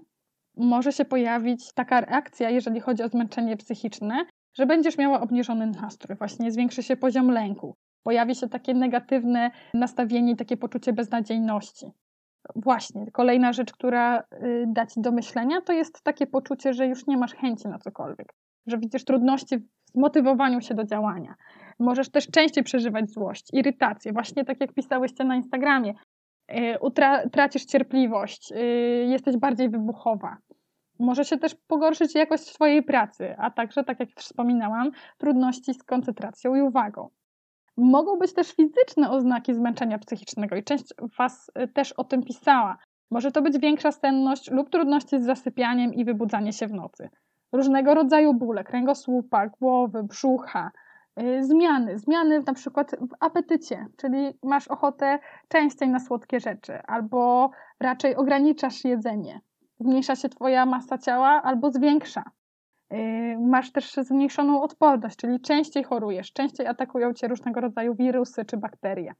Może 0.56 0.92
się 0.92 1.04
pojawić 1.04 1.72
taka 1.74 2.00
reakcja, 2.00 2.50
jeżeli 2.50 2.80
chodzi 2.80 3.02
o 3.02 3.08
zmęczenie 3.08 3.56
psychiczne, 3.56 4.24
że 4.54 4.66
będziesz 4.66 4.98
miała 4.98 5.20
obniżony 5.20 5.66
nastrój, 5.66 6.16
właśnie 6.16 6.52
zwiększy 6.52 6.82
się 6.82 6.96
poziom 6.96 7.30
lęku, 7.30 7.76
pojawi 8.02 8.34
się 8.34 8.48
takie 8.48 8.74
negatywne 8.74 9.50
nastawienie 9.74 10.36
takie 10.36 10.56
poczucie 10.56 10.92
beznadziejności. 10.92 11.86
Właśnie, 12.56 13.10
kolejna 13.12 13.52
rzecz, 13.52 13.72
która 13.72 14.20
y, 14.20 14.64
da 14.66 14.86
ci 14.86 15.00
do 15.00 15.12
myślenia, 15.12 15.60
to 15.60 15.72
jest 15.72 16.02
takie 16.02 16.26
poczucie, 16.26 16.74
że 16.74 16.86
już 16.86 17.06
nie 17.06 17.16
masz 17.16 17.34
chęci 17.34 17.68
na 17.68 17.78
cokolwiek, 17.78 18.34
że 18.66 18.78
widzisz 18.78 19.04
trudności 19.04 19.58
w 19.58 19.90
zmotywowaniu 19.94 20.60
się 20.60 20.74
do 20.74 20.84
działania. 20.84 21.34
Możesz 21.78 22.10
też 22.10 22.30
częściej 22.30 22.64
przeżywać 22.64 23.10
złość, 23.10 23.48
irytację, 23.52 24.12
właśnie 24.12 24.44
tak 24.44 24.60
jak 24.60 24.72
pisałyście 24.72 25.24
na 25.24 25.36
Instagramie. 25.36 25.94
Y, 26.50 26.78
utra- 26.80 27.30
tracisz 27.30 27.64
cierpliwość, 27.64 28.52
y, 28.52 28.56
jesteś 29.08 29.36
bardziej 29.36 29.70
wybuchowa. 29.70 30.36
Może 30.98 31.24
się 31.24 31.38
też 31.38 31.54
pogorszyć 31.66 32.14
jakość 32.14 32.42
swojej 32.42 32.82
pracy, 32.82 33.34
a 33.38 33.50
także, 33.50 33.84
tak 33.84 34.00
jak 34.00 34.08
wspominałam, 34.16 34.90
trudności 35.18 35.74
z 35.74 35.82
koncentracją 35.82 36.54
i 36.54 36.60
uwagą. 36.60 37.08
Mogą 37.76 38.18
być 38.18 38.34
też 38.34 38.52
fizyczne 38.52 39.10
oznaki 39.10 39.54
zmęczenia 39.54 39.98
psychicznego 39.98 40.56
i 40.56 40.64
część 40.64 40.84
Was 41.18 41.50
y, 41.62 41.68
też 41.68 41.92
o 41.92 42.04
tym 42.04 42.22
pisała. 42.22 42.76
Może 43.10 43.32
to 43.32 43.42
być 43.42 43.58
większa 43.58 43.92
senność 43.92 44.50
lub 44.50 44.70
trudności 44.70 45.20
z 45.20 45.24
zasypianiem 45.24 45.94
i 45.94 46.04
wybudzanie 46.04 46.52
się 46.52 46.66
w 46.66 46.72
nocy. 46.72 47.08
Różnego 47.52 47.94
rodzaju 47.94 48.34
bóle 48.34 48.64
kręgosłupa, 48.64 49.48
głowy, 49.48 50.02
brzucha, 50.02 50.70
zmiany. 51.40 51.98
Zmiany 51.98 52.42
na 52.46 52.54
przykład 52.54 52.90
w 52.90 53.14
apetycie, 53.20 53.86
czyli 53.96 54.38
masz 54.42 54.68
ochotę 54.68 55.18
częściej 55.48 55.88
na 55.88 56.00
słodkie 56.00 56.40
rzeczy, 56.40 56.82
albo 56.86 57.50
raczej 57.80 58.16
ograniczasz 58.16 58.84
jedzenie. 58.84 59.40
Zmniejsza 59.80 60.16
się 60.16 60.28
Twoja 60.28 60.66
masa 60.66 60.98
ciała 60.98 61.42
albo 61.42 61.70
zwiększa. 61.70 62.22
Yy, 62.90 62.98
masz 63.38 63.72
też 63.72 63.94
zmniejszoną 63.94 64.62
odporność, 64.62 65.16
czyli 65.16 65.40
częściej 65.40 65.84
chorujesz, 65.84 66.32
częściej 66.32 66.66
atakują 66.66 67.12
cię 67.12 67.28
różnego 67.28 67.60
rodzaju 67.60 67.94
wirusy 67.94 68.44
czy 68.44 68.56
bakterie. 68.56 69.14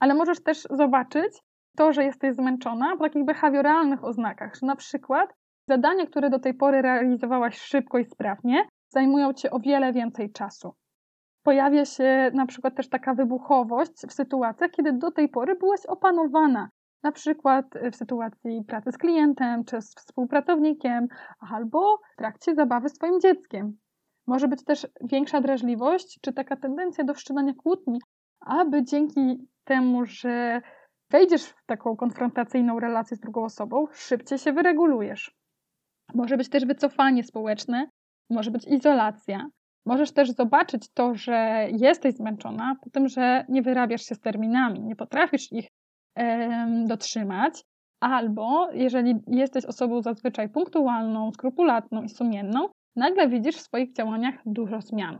Ale 0.00 0.14
możesz 0.14 0.42
też 0.42 0.62
zobaczyć 0.70 1.42
to, 1.76 1.92
że 1.92 2.04
jesteś 2.04 2.34
zmęczona 2.34 2.96
po 2.96 3.04
takich 3.04 3.24
behawioralnych 3.24 4.04
oznakach, 4.04 4.54
że 4.54 4.66
na 4.66 4.76
przykład 4.76 5.34
zadania, 5.68 6.06
które 6.06 6.30
do 6.30 6.38
tej 6.38 6.54
pory 6.54 6.82
realizowałaś 6.82 7.58
szybko 7.58 7.98
i 7.98 8.04
sprawnie, 8.04 8.64
zajmują 8.88 9.32
cię 9.32 9.50
o 9.50 9.58
wiele 9.60 9.92
więcej 9.92 10.32
czasu. 10.32 10.74
Pojawia 11.46 11.84
się 11.84 12.30
na 12.34 12.46
przykład 12.46 12.76
też 12.76 12.88
taka 12.88 13.14
wybuchowość 13.14 13.92
w 14.08 14.12
sytuacjach, 14.12 14.70
kiedy 14.70 14.92
do 14.92 15.10
tej 15.10 15.28
pory 15.28 15.54
byłaś 15.54 15.86
opanowana, 15.86 16.70
na 17.02 17.12
przykład 17.12 17.76
y, 17.76 17.90
w 17.90 17.96
sytuacji 17.96 18.64
pracy 18.68 18.92
z 18.92 18.98
klientem 18.98 19.64
czy 19.64 19.82
z 19.82 19.94
współpracownikiem, 19.94 21.08
albo 21.50 21.98
w 22.12 22.16
trakcie 22.16 22.54
zabawy 22.54 22.88
swoim 22.88 23.20
dzieckiem. 23.20 23.78
Może 24.26 24.48
być 24.48 24.64
też 24.64 24.86
większa 25.00 25.40
drażliwość, 25.40 26.18
czy 26.22 26.32
taka 26.32 26.56
tendencja 26.56 27.04
do 27.04 27.14
wszczynania 27.14 27.52
kłótni, 27.54 27.98
aby 28.40 28.84
dzięki 28.84 29.48
temu, 29.64 30.06
że 30.06 30.60
wejdziesz 31.10 31.44
w 31.44 31.66
taką 31.66 31.96
konfrontacyjną 31.96 32.80
relację 32.80 33.16
z 33.16 33.20
drugą 33.20 33.44
osobą, 33.44 33.86
szybciej 33.92 34.38
się 34.38 34.52
wyregulujesz. 34.52 35.36
Może 36.14 36.36
być 36.36 36.48
też 36.48 36.66
wycofanie 36.66 37.22
społeczne, 37.22 37.86
może 38.30 38.50
być 38.50 38.66
izolacja. 38.66 39.46
Możesz 39.86 40.12
też 40.12 40.30
zobaczyć 40.30 40.88
to, 40.94 41.14
że 41.14 41.68
jesteś 41.72 42.14
zmęczona, 42.14 42.76
po 42.82 42.90
tym, 42.90 43.08
że 43.08 43.44
nie 43.48 43.62
wyrabiasz 43.62 44.02
się 44.02 44.14
z 44.14 44.20
terminami, 44.20 44.80
nie 44.80 44.96
potrafisz 44.96 45.52
ich 45.52 45.68
dotrzymać, 46.84 47.64
albo 48.00 48.70
jeżeli 48.72 49.14
jesteś 49.26 49.64
osobą 49.64 50.02
zazwyczaj 50.02 50.48
punktualną, 50.48 51.32
skrupulatną 51.32 52.02
i 52.02 52.08
sumienną, 52.08 52.68
nagle 52.96 53.28
widzisz 53.28 53.56
w 53.56 53.60
swoich 53.60 53.92
działaniach 53.92 54.34
dużo 54.46 54.80
zmian. 54.80 55.18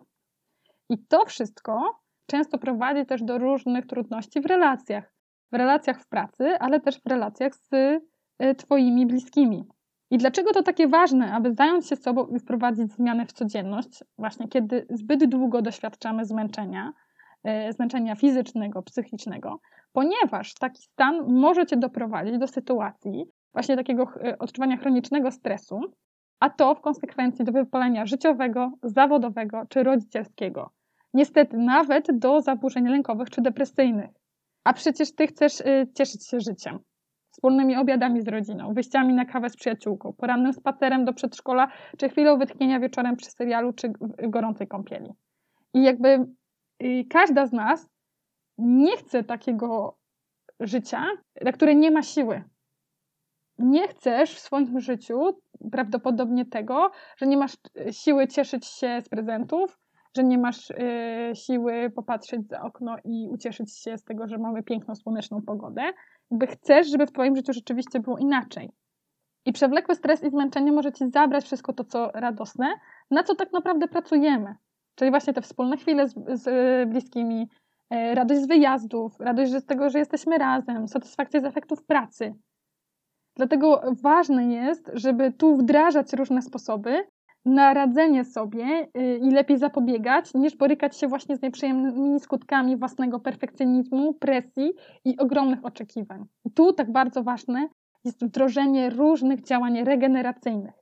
I 0.91 0.99
to 0.99 1.27
wszystko 1.27 2.01
często 2.27 2.59
prowadzi 2.59 3.07
też 3.07 3.23
do 3.23 3.39
różnych 3.39 3.87
trudności 3.87 4.41
w 4.41 4.47
relacjach. 4.47 5.13
W 5.53 5.55
relacjach 5.55 6.01
w 6.01 6.09
pracy, 6.09 6.59
ale 6.59 6.81
też 6.81 7.01
w 7.03 7.07
relacjach 7.07 7.55
z 7.55 7.73
y, 7.73 8.55
Twoimi 8.55 9.07
bliskimi. 9.07 9.65
I 10.11 10.19
dlaczego 10.19 10.53
to 10.53 10.63
takie 10.63 10.89
ważne, 10.89 11.33
aby 11.33 11.55
zająć 11.55 11.89
się 11.89 11.97
sobą 11.97 12.27
i 12.27 12.39
wprowadzić 12.39 12.93
zmiany 12.93 13.27
w 13.27 13.33
codzienność, 13.33 14.05
właśnie 14.19 14.49
kiedy 14.49 14.87
zbyt 14.91 15.25
długo 15.25 15.63
doświadczamy 15.63 16.25
zmęczenia, 16.25 16.93
y, 17.69 17.73
zmęczenia 17.73 18.17
fizycznego, 18.17 18.83
psychicznego? 18.83 19.61
ponieważ 19.97 20.55
taki 20.55 20.83
stan 20.83 21.27
może 21.29 21.67
cię 21.67 21.77
doprowadzić 21.77 22.39
do 22.39 22.47
sytuacji 22.47 23.25
właśnie 23.53 23.77
takiego 23.77 24.09
e, 24.25 24.39
odczuwania 24.39 24.77
chronicznego 24.77 25.31
stresu, 25.31 25.81
a 26.41 26.51
to 26.51 26.75
w 26.75 26.81
konsekwencji 26.81 27.45
do 27.45 27.53
wypalenia 27.53 28.07
życiowego, 28.07 28.73
zawodowego 28.83 29.63
czy 29.69 29.83
rodzicielskiego. 29.83 30.71
Niestety 31.15 31.57
nawet 31.57 32.19
do 32.19 32.41
zaburzeń 32.41 32.89
lękowych 32.89 33.31
czy 33.31 33.43
depresyjnych. 33.43 34.11
A 34.65 34.73
przecież 34.73 35.15
ty 35.15 35.27
chcesz 35.27 35.61
e, 35.61 35.87
cieszyć 35.95 36.29
się 36.29 36.41
życiem, 36.41 36.79
wspólnymi 37.37 37.77
obiadami 37.77 38.23
z 38.23 38.29
rodziną, 38.29 38.75
wyjściami 38.75 39.15
na 39.15 39.25
kawę 39.25 39.51
z 39.51 39.57
przyjaciółką, 39.57 40.13
porannym 40.13 40.53
spacerem 40.53 41.05
do 41.05 41.13
przedszkola, 41.13 41.69
czy 41.99 42.09
chwilą 42.09 42.39
wytchnienia 42.39 42.81
wieczorem 42.81 43.17
przy 43.17 43.31
serialu, 43.31 43.73
czy 43.73 43.93
gorącej 44.29 44.69
kąpieli. 44.69 45.13
I 45.75 45.83
jakby 45.83 46.27
każda 47.11 47.47
z 47.47 47.53
nas 47.53 47.91
nie 48.59 48.97
chcę 48.97 49.25
takiego 49.25 49.99
życia, 50.61 51.05
na 51.43 51.53
które 51.53 51.75
nie 51.75 51.91
ma 51.91 52.03
siły. 52.03 52.45
Nie 53.59 53.89
chcesz 53.89 54.35
w 54.35 54.39
swoim 54.39 54.81
życiu 54.81 55.41
prawdopodobnie 55.73 56.47
tego, 56.47 56.91
że 57.17 57.27
nie 57.27 57.37
masz 57.37 57.57
e, 57.81 57.93
siły 57.93 58.29
cieszyć 58.29 58.67
się 58.67 59.01
z 59.05 59.09
prezentów, 59.09 59.79
że 60.17 60.25
nie 60.25 60.39
masz 60.39 60.71
y, 60.71 60.75
siły 61.35 61.91
popatrzeć 61.91 62.49
za 62.49 62.63
okno 62.63 62.97
i 63.05 63.29
ucieszyć 63.31 63.77
się 63.77 63.99
z 63.99 64.05
tego, 64.05 64.29
że 64.29 64.39
mamy 64.39 64.63
piękną, 64.63 64.95
słoneczną 64.95 65.43
pogodę. 65.43 65.83
Jakby 66.31 66.47
chcesz, 66.47 66.89
żeby 66.89 67.07
w 67.07 67.13
Twoim 67.13 67.37
życiu 67.37 67.53
rzeczywiście 67.53 68.01
było 68.01 68.19
inaczej. 68.19 68.71
I 69.47 69.53
przewlekły 69.53 69.95
stres 69.95 70.23
i 70.23 70.31
zmęczenie 70.31 70.73
może 70.73 70.93
Ci 70.93 71.11
zabrać 71.11 71.45
wszystko 71.45 71.73
to, 71.73 71.85
co 71.85 72.11
radosne, 72.15 72.75
na 73.11 73.23
co 73.23 73.35
tak 73.35 73.53
naprawdę 73.53 73.89
pracujemy. 73.89 74.55
Czyli 74.95 75.11
właśnie 75.11 75.33
te 75.33 75.43
wspólne 75.43 75.77
chwile 75.77 76.09
z, 76.09 76.15
z 76.43 76.89
bliskimi, 76.89 77.49
E, 77.91 78.15
radość 78.15 78.41
z 78.41 78.47
wyjazdów, 78.47 79.21
radość 79.21 79.53
z 79.53 79.67
tego, 79.67 79.91
że 79.91 79.99
jesteśmy 79.99 80.39
razem, 80.39 80.89
satysfakcja 80.89 81.41
z 81.41 81.45
efektów 81.45 81.85
pracy. 81.85 82.35
Dlatego 83.37 83.83
ważne 84.03 84.45
jest, 84.45 84.91
żeby 84.95 85.33
tu 85.33 85.57
wdrażać 85.57 86.13
różne 86.13 86.43
sposoby 86.43 87.05
na 87.47 87.75
radzenie 87.75 88.25
sobie 88.25 88.89
y, 88.99 89.19
i 89.23 89.31
lepiej 89.31 89.59
zapobiegać, 89.59 90.35
niż 90.35 90.57
borykać 90.57 90.97
się 90.97 91.09
właśnie 91.09 91.37
z 91.37 91.43
nieprzyjemnymi 91.43 92.21
skutkami 92.21 92.77
własnego 92.77 93.21
perfekcjonizmu, 93.21 94.15
presji 94.15 94.73
i 95.05 95.19
ogromnych 95.19 95.65
oczekiwań. 95.65 96.25
I 96.45 96.51
tu 96.51 96.73
tak 96.73 96.93
bardzo 96.93 97.23
ważne 97.23 97.69
jest 98.05 98.25
wdrożenie 98.25 98.91
różnych 98.91 99.43
działań 99.43 99.85
regeneracyjnych. 99.85 100.75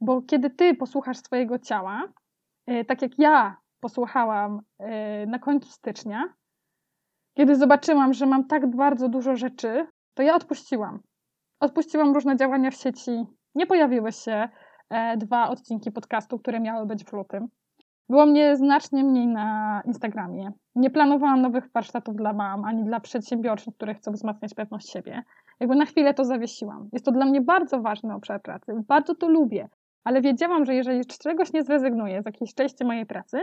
Bo 0.00 0.22
kiedy 0.22 0.50
ty 0.50 0.74
posłuchasz 0.74 1.18
swojego 1.18 1.58
ciała, 1.58 2.02
y, 2.70 2.84
tak 2.84 3.02
jak 3.02 3.18
ja 3.18 3.56
posłuchałam 3.80 4.60
y, 4.60 5.26
na 5.26 5.38
końcu 5.38 5.70
stycznia, 5.72 6.24
kiedy 7.36 7.56
zobaczyłam, 7.56 8.14
że 8.14 8.26
mam 8.26 8.46
tak 8.46 8.76
bardzo 8.76 9.08
dużo 9.08 9.36
rzeczy, 9.36 9.86
to 10.14 10.22
ja 10.22 10.34
odpuściłam. 10.34 11.00
Odpuściłam 11.60 12.14
różne 12.14 12.36
działania 12.36 12.70
w 12.70 12.74
sieci. 12.74 13.10
Nie 13.54 13.66
pojawiły 13.66 14.12
się 14.12 14.48
dwa 15.16 15.48
odcinki 15.48 15.92
podcastu, 15.92 16.38
które 16.38 16.60
miały 16.60 16.86
być 16.86 17.04
w 17.04 17.12
lutym. 17.12 17.48
Było 18.08 18.26
mnie 18.26 18.56
znacznie 18.56 19.04
mniej 19.04 19.26
na 19.26 19.82
Instagramie. 19.86 20.52
Nie 20.74 20.90
planowałam 20.90 21.42
nowych 21.42 21.72
warsztatów 21.74 22.16
dla 22.16 22.32
mam, 22.32 22.64
ani 22.64 22.84
dla 22.84 23.00
przedsiębiorców, 23.00 23.74
które 23.74 23.94
chcą 23.94 24.12
wzmacniać 24.12 24.54
pewność 24.54 24.90
siebie. 24.90 25.22
Jakby 25.60 25.76
na 25.76 25.84
chwilę 25.84 26.14
to 26.14 26.24
zawiesiłam. 26.24 26.88
Jest 26.92 27.04
to 27.04 27.12
dla 27.12 27.24
mnie 27.24 27.40
bardzo 27.40 27.80
ważny 27.80 28.14
obszar 28.14 28.42
pracy. 28.42 28.72
Bardzo 28.88 29.14
to 29.14 29.28
lubię. 29.28 29.68
Ale 30.04 30.20
wiedziałam, 30.20 30.64
że 30.64 30.74
jeżeli 30.74 31.04
z 31.04 31.18
czegoś 31.18 31.52
nie 31.52 31.62
zrezygnuję, 31.62 32.22
z 32.22 32.26
jakiejś 32.26 32.54
części 32.54 32.84
mojej 32.84 33.06
pracy, 33.06 33.42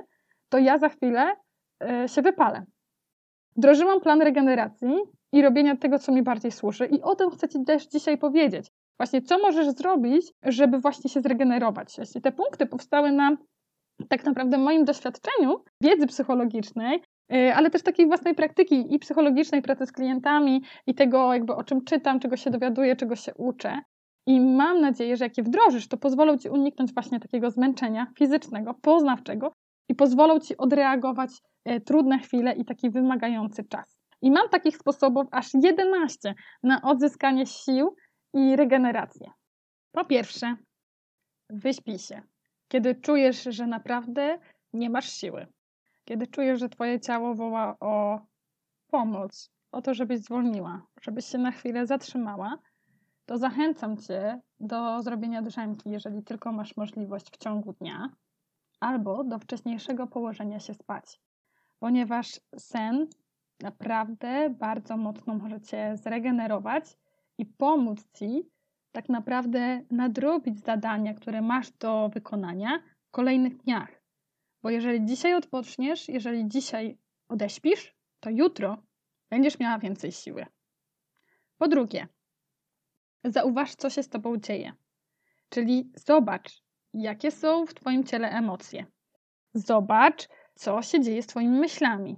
to 0.50 0.58
ja 0.58 0.78
za 0.78 0.90
chwilę 0.90 1.34
y, 2.04 2.08
się 2.08 2.22
wypalę. 2.22 2.66
Wdrożyłam 3.56 4.02
plan 4.02 4.22
regeneracji 4.22 4.96
i 5.32 5.42
robienia 5.42 5.78
tego, 5.78 6.00
co 6.00 6.12
mi 6.12 6.24
bardziej 6.24 6.52
służy, 6.52 6.86
i 6.86 7.02
o 7.02 7.16
tym 7.16 7.30
chcę 7.30 7.50
Ci 7.50 7.64
też 7.66 7.88
dzisiaj 7.88 8.18
powiedzieć. 8.18 8.72
Właśnie, 9.00 9.22
co 9.22 9.40
możesz 9.40 9.70
zrobić, 9.70 10.34
żeby 10.44 10.80
właśnie 10.80 11.10
się 11.10 11.22
zregenerować. 11.22 11.98
Jeśli 11.98 12.22
te 12.22 12.32
punkty 12.32 12.66
powstały 12.66 13.12
na 13.12 13.38
tak 14.10 14.26
naprawdę 14.26 14.58
moim 14.58 14.86
doświadczeniu 14.86 15.64
wiedzy 15.82 16.08
psychologicznej, 16.08 17.02
y, 17.34 17.54
ale 17.56 17.70
też 17.70 17.84
takiej 17.84 18.08
własnej 18.08 18.36
praktyki 18.36 18.96
i 18.96 19.00
psychologicznej 19.00 19.62
pracy 19.62 19.86
z 19.86 19.92
klientami 19.92 20.64
i 20.88 20.96
tego, 20.96 21.34
jakby 21.34 21.56
o 21.56 21.64
czym 21.64 21.84
czytam, 21.84 22.20
czego 22.20 22.38
się 22.38 22.50
dowiaduję, 22.50 22.96
czego 22.96 23.16
się 23.16 23.34
uczę. 23.36 23.80
I 24.28 24.42
mam 24.42 24.82
nadzieję, 24.82 25.18
że 25.18 25.26
jak 25.26 25.38
je 25.38 25.44
wdrożysz, 25.44 25.88
to 25.88 25.98
pozwolą 25.98 26.38
ci 26.38 26.50
uniknąć 26.50 26.94
właśnie 26.94 27.20
takiego 27.20 27.52
zmęczenia 27.52 28.08
fizycznego, 28.18 28.74
poznawczego 28.74 29.54
i 29.90 29.96
pozwolą 29.96 30.40
ci 30.40 30.58
odreagować 30.58 31.32
E, 31.68 31.82
trudne 31.82 32.20
chwile 32.20 32.54
i 32.54 32.66
taki 32.66 32.90
wymagający 32.90 33.64
czas. 33.64 33.98
I 34.22 34.32
mam 34.32 34.50
takich 34.50 34.78
sposobów 34.78 35.28
aż 35.32 35.54
11 35.54 36.36
na 36.64 36.82
odzyskanie 36.82 37.46
sił 37.46 37.96
i 38.34 38.56
regenerację. 38.56 39.32
Po 39.92 40.06
pierwsze, 40.06 40.56
wyśpij 41.50 42.00
się. 42.00 42.22
Kiedy 42.68 42.96
czujesz, 42.96 43.44
że 43.44 43.68
naprawdę 43.68 44.40
nie 44.74 44.90
masz 44.90 45.10
siły. 45.12 45.48
Kiedy 46.06 46.28
czujesz, 46.28 46.60
że 46.60 46.70
twoje 46.70 47.00
ciało 47.00 47.36
woła 47.36 47.80
o 47.80 48.22
pomoc, 48.88 49.52
o 49.72 49.82
to, 49.82 49.94
żebyś 49.94 50.20
zwolniła, 50.20 50.82
żebyś 51.02 51.26
się 51.26 51.38
na 51.38 51.52
chwilę 51.52 51.88
zatrzymała, 51.88 52.58
to 53.26 53.38
zachęcam 53.38 53.98
cię 53.98 54.42
do 54.60 55.02
zrobienia 55.02 55.42
drzemki, 55.42 55.90
jeżeli 55.90 56.24
tylko 56.24 56.52
masz 56.52 56.78
możliwość 56.78 57.32
w 57.32 57.38
ciągu 57.38 57.74
dnia, 57.74 58.10
albo 58.80 59.24
do 59.24 59.40
wcześniejszego 59.40 60.08
położenia 60.08 60.60
się 60.60 60.74
spać, 60.74 61.22
ponieważ 61.80 62.40
sen 62.58 63.08
naprawdę 63.62 64.50
bardzo 64.50 64.98
mocno 64.98 65.36
może 65.36 65.62
cię 65.62 65.98
zregenerować 65.98 66.98
i 67.38 67.46
pomóc 67.46 68.06
ci 68.14 68.50
tak 68.92 69.10
naprawdę 69.10 69.82
nadrobić 69.92 70.60
zadania, 70.60 71.14
które 71.14 71.42
masz 71.42 71.72
do 71.72 72.10
wykonania 72.10 72.84
w 73.08 73.12
kolejnych 73.12 73.58
dniach. 73.58 74.02
Bo 74.64 74.70
jeżeli 74.70 75.06
dzisiaj 75.06 75.34
odpoczniesz, 75.34 76.10
jeżeli 76.10 76.48
dzisiaj 76.48 76.98
odeśpisz, 77.28 77.96
to 78.20 78.30
jutro 78.30 78.84
będziesz 79.30 79.60
miała 79.60 79.80
więcej 79.80 80.12
siły. 80.12 80.46
Po 81.58 81.68
drugie, 81.68 82.08
zauważ, 83.24 83.76
co 83.76 83.90
się 83.90 84.04
z 84.04 84.10
tobą 84.10 84.38
dzieje. 84.38 84.74
Czyli 85.50 85.92
zobacz, 85.96 86.64
jakie 86.94 87.32
są 87.32 87.66
w 87.66 87.74
twoim 87.74 88.04
ciele 88.04 88.30
emocje. 88.30 88.86
Zobacz, 89.54 90.28
co 90.56 90.82
się 90.82 91.02
dzieje 91.02 91.24
z 91.24 91.28
twoimi 91.28 91.60
myślami. 91.60 92.18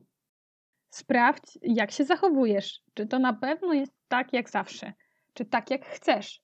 Sprawdź, 0.90 1.58
jak 1.62 1.92
się 1.92 2.06
zachowujesz. 2.06 2.82
Czy 2.94 3.08
to 3.08 3.20
na 3.20 3.34
pewno 3.34 3.74
jest 3.74 3.94
tak 4.08 4.34
jak 4.34 4.50
zawsze, 4.50 4.94
czy 5.40 5.46
tak 5.46 5.72
jak 5.72 5.86
chcesz. 5.86 6.42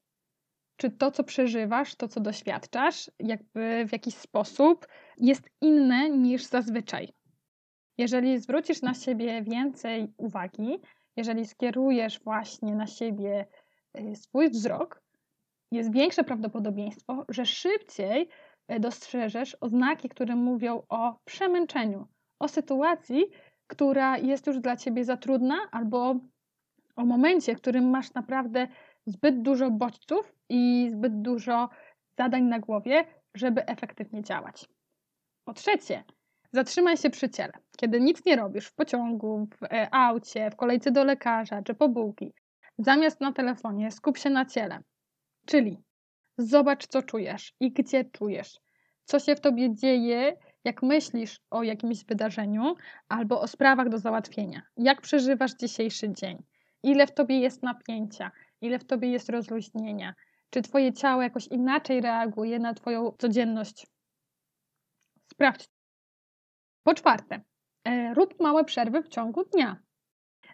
Czy 0.77 0.91
to, 0.91 1.11
co 1.11 1.23
przeżywasz, 1.23 1.95
to, 1.95 2.07
co 2.07 2.19
doświadczasz, 2.19 3.11
jakby 3.19 3.85
w 3.87 3.91
jakiś 3.91 4.15
sposób 4.15 4.87
jest 5.17 5.49
inne 5.61 6.09
niż 6.09 6.43
zazwyczaj. 6.43 7.13
Jeżeli 7.97 8.39
zwrócisz 8.39 8.81
na 8.81 8.93
siebie 8.93 9.41
więcej 9.41 10.13
uwagi, 10.17 10.79
jeżeli 11.15 11.45
skierujesz 11.45 12.19
właśnie 12.23 12.75
na 12.75 12.87
siebie 12.87 13.47
y, 13.99 14.15
swój 14.15 14.49
wzrok, 14.49 15.01
jest 15.71 15.93
większe 15.93 16.23
prawdopodobieństwo, 16.23 17.25
że 17.29 17.45
szybciej 17.45 18.29
y, 18.71 18.79
dostrzeżesz 18.79 19.57
oznaki, 19.61 20.09
które 20.09 20.35
mówią 20.35 20.83
o 20.89 21.19
przemęczeniu, 21.25 22.07
o 22.39 22.47
sytuacji, 22.47 23.25
która 23.67 24.17
jest 24.17 24.47
już 24.47 24.59
dla 24.59 24.75
ciebie 24.75 25.05
za 25.05 25.17
trudna, 25.17 25.55
albo 25.71 26.19
o 26.95 27.05
momencie, 27.05 27.55
w 27.55 27.61
którym 27.61 27.89
masz 27.89 28.13
naprawdę 28.13 28.67
zbyt 29.05 29.41
dużo 29.41 29.71
bodźców 29.71 30.35
i 30.49 30.89
zbyt 30.91 31.21
dużo 31.21 31.69
zadań 32.17 32.43
na 32.43 32.59
głowie, 32.59 33.05
żeby 33.35 33.65
efektywnie 33.65 34.23
działać. 34.23 34.65
Po 35.43 35.53
trzecie, 35.53 36.03
zatrzymaj 36.51 36.97
się 36.97 37.09
przy 37.09 37.29
ciele. 37.29 37.53
Kiedy 37.77 37.99
nic 37.99 38.25
nie 38.25 38.35
robisz 38.35 38.67
w 38.67 38.73
pociągu, 38.73 39.47
w 39.59 39.63
e, 39.63 39.93
aucie, 39.93 40.51
w 40.51 40.55
kolejce 40.55 40.91
do 40.91 41.03
lekarza 41.03 41.61
czy 41.61 41.73
po 41.73 41.89
bułki, 41.89 42.33
zamiast 42.77 43.21
na 43.21 43.33
telefonie 43.33 43.91
skup 43.91 44.17
się 44.17 44.29
na 44.29 44.45
ciele. 44.45 44.79
Czyli 45.45 45.83
zobacz, 46.37 46.87
co 46.87 47.01
czujesz 47.01 47.53
i 47.59 47.71
gdzie 47.71 48.05
czujesz, 48.05 48.59
co 49.05 49.19
się 49.19 49.35
w 49.35 49.41
tobie 49.41 49.75
dzieje, 49.75 50.37
jak 50.63 50.83
myślisz 50.83 51.39
o 51.49 51.63
jakimś 51.63 52.05
wydarzeniu 52.05 52.75
albo 53.09 53.41
o 53.41 53.47
sprawach 53.47 53.89
do 53.89 53.97
załatwienia. 53.97 54.61
Jak 54.77 55.01
przeżywasz 55.01 55.53
dzisiejszy 55.53 56.13
dzień? 56.13 56.43
Ile 56.83 57.07
w 57.07 57.13
tobie 57.13 57.39
jest 57.39 57.63
napięcia? 57.63 58.31
Ile 58.61 58.79
w 58.79 58.85
tobie 58.85 59.09
jest 59.09 59.29
rozluźnienia? 59.29 60.13
Czy 60.49 60.61
twoje 60.61 60.93
ciało 60.93 61.21
jakoś 61.21 61.47
inaczej 61.47 62.01
reaguje 62.01 62.59
na 62.59 62.73
twoją 62.73 63.11
codzienność? 63.11 63.87
Sprawdź. 65.31 65.69
Po 66.83 66.93
czwarte, 66.93 67.41
e, 67.83 68.13
rób 68.13 68.39
małe 68.39 68.63
przerwy 68.63 69.03
w 69.03 69.07
ciągu 69.07 69.43
dnia. 69.43 69.77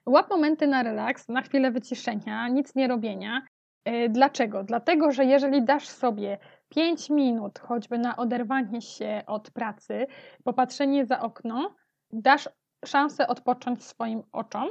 Łap 0.06 0.30
momenty 0.30 0.68
na 0.68 0.84
relaks, 0.84 1.28
na 1.28 1.42
chwilę 1.42 1.72
wyciszenia, 1.72 2.48
nic 2.48 2.76
nie 2.76 2.88
robienia. 2.88 3.42
E, 3.86 4.10
dlaczego? 4.10 4.64
Dlatego, 4.64 5.12
że 5.12 5.26
jeżeli 5.26 5.66
dasz 5.66 5.88
sobie 5.88 6.38
5 6.70 7.10
minut 7.10 7.60
choćby 7.60 7.98
na 7.98 8.18
oderwanie 8.18 8.82
się 8.82 9.24
od 9.28 9.52
pracy, 9.52 10.08
popatrzenie 10.44 11.06
za 11.06 11.20
okno, 11.20 11.76
dasz 12.12 12.50
szansę 12.86 13.28
odpocząć 13.28 13.84
swoim 13.84 14.24
oczom. 14.32 14.70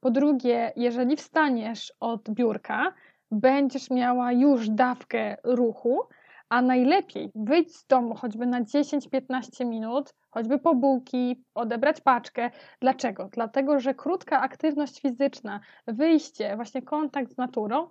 Po 0.00 0.10
drugie, 0.10 0.72
jeżeli 0.76 1.16
wstaniesz 1.16 1.92
od 2.00 2.30
biurka, 2.30 2.94
będziesz 3.30 3.90
miała 3.90 4.32
już 4.32 4.68
dawkę 4.68 5.36
ruchu, 5.44 6.00
a 6.48 6.62
najlepiej 6.62 7.30
wyjść 7.34 7.76
z 7.76 7.86
domu 7.86 8.14
choćby 8.14 8.46
na 8.46 8.62
10-15 8.62 9.66
minut, 9.66 10.14
choćby 10.30 10.58
po 10.58 10.74
bułki, 10.74 11.44
odebrać 11.54 12.00
paczkę. 12.00 12.50
Dlaczego? 12.80 13.28
Dlatego, 13.32 13.80
że 13.80 13.94
krótka 13.94 14.40
aktywność 14.40 15.00
fizyczna, 15.00 15.60
wyjście, 15.86 16.56
właśnie 16.56 16.82
kontakt 16.82 17.32
z 17.32 17.36
naturą 17.36 17.90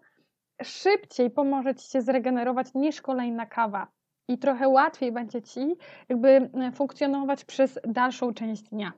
szybciej 0.63 1.31
pomoże 1.31 1.75
Ci 1.75 1.89
się 1.89 2.01
zregenerować 2.01 2.67
niż 2.73 3.01
kolejna 3.01 3.45
kawa. 3.45 3.87
I 4.27 4.37
trochę 4.37 4.67
łatwiej 4.69 5.11
będzie 5.11 5.41
Ci 5.41 5.75
jakby 6.09 6.29
e, 6.29 6.71
funkcjonować 6.71 7.45
przez 7.45 7.79
dalszą 7.87 8.33
część 8.33 8.63
dnia. 8.63 8.91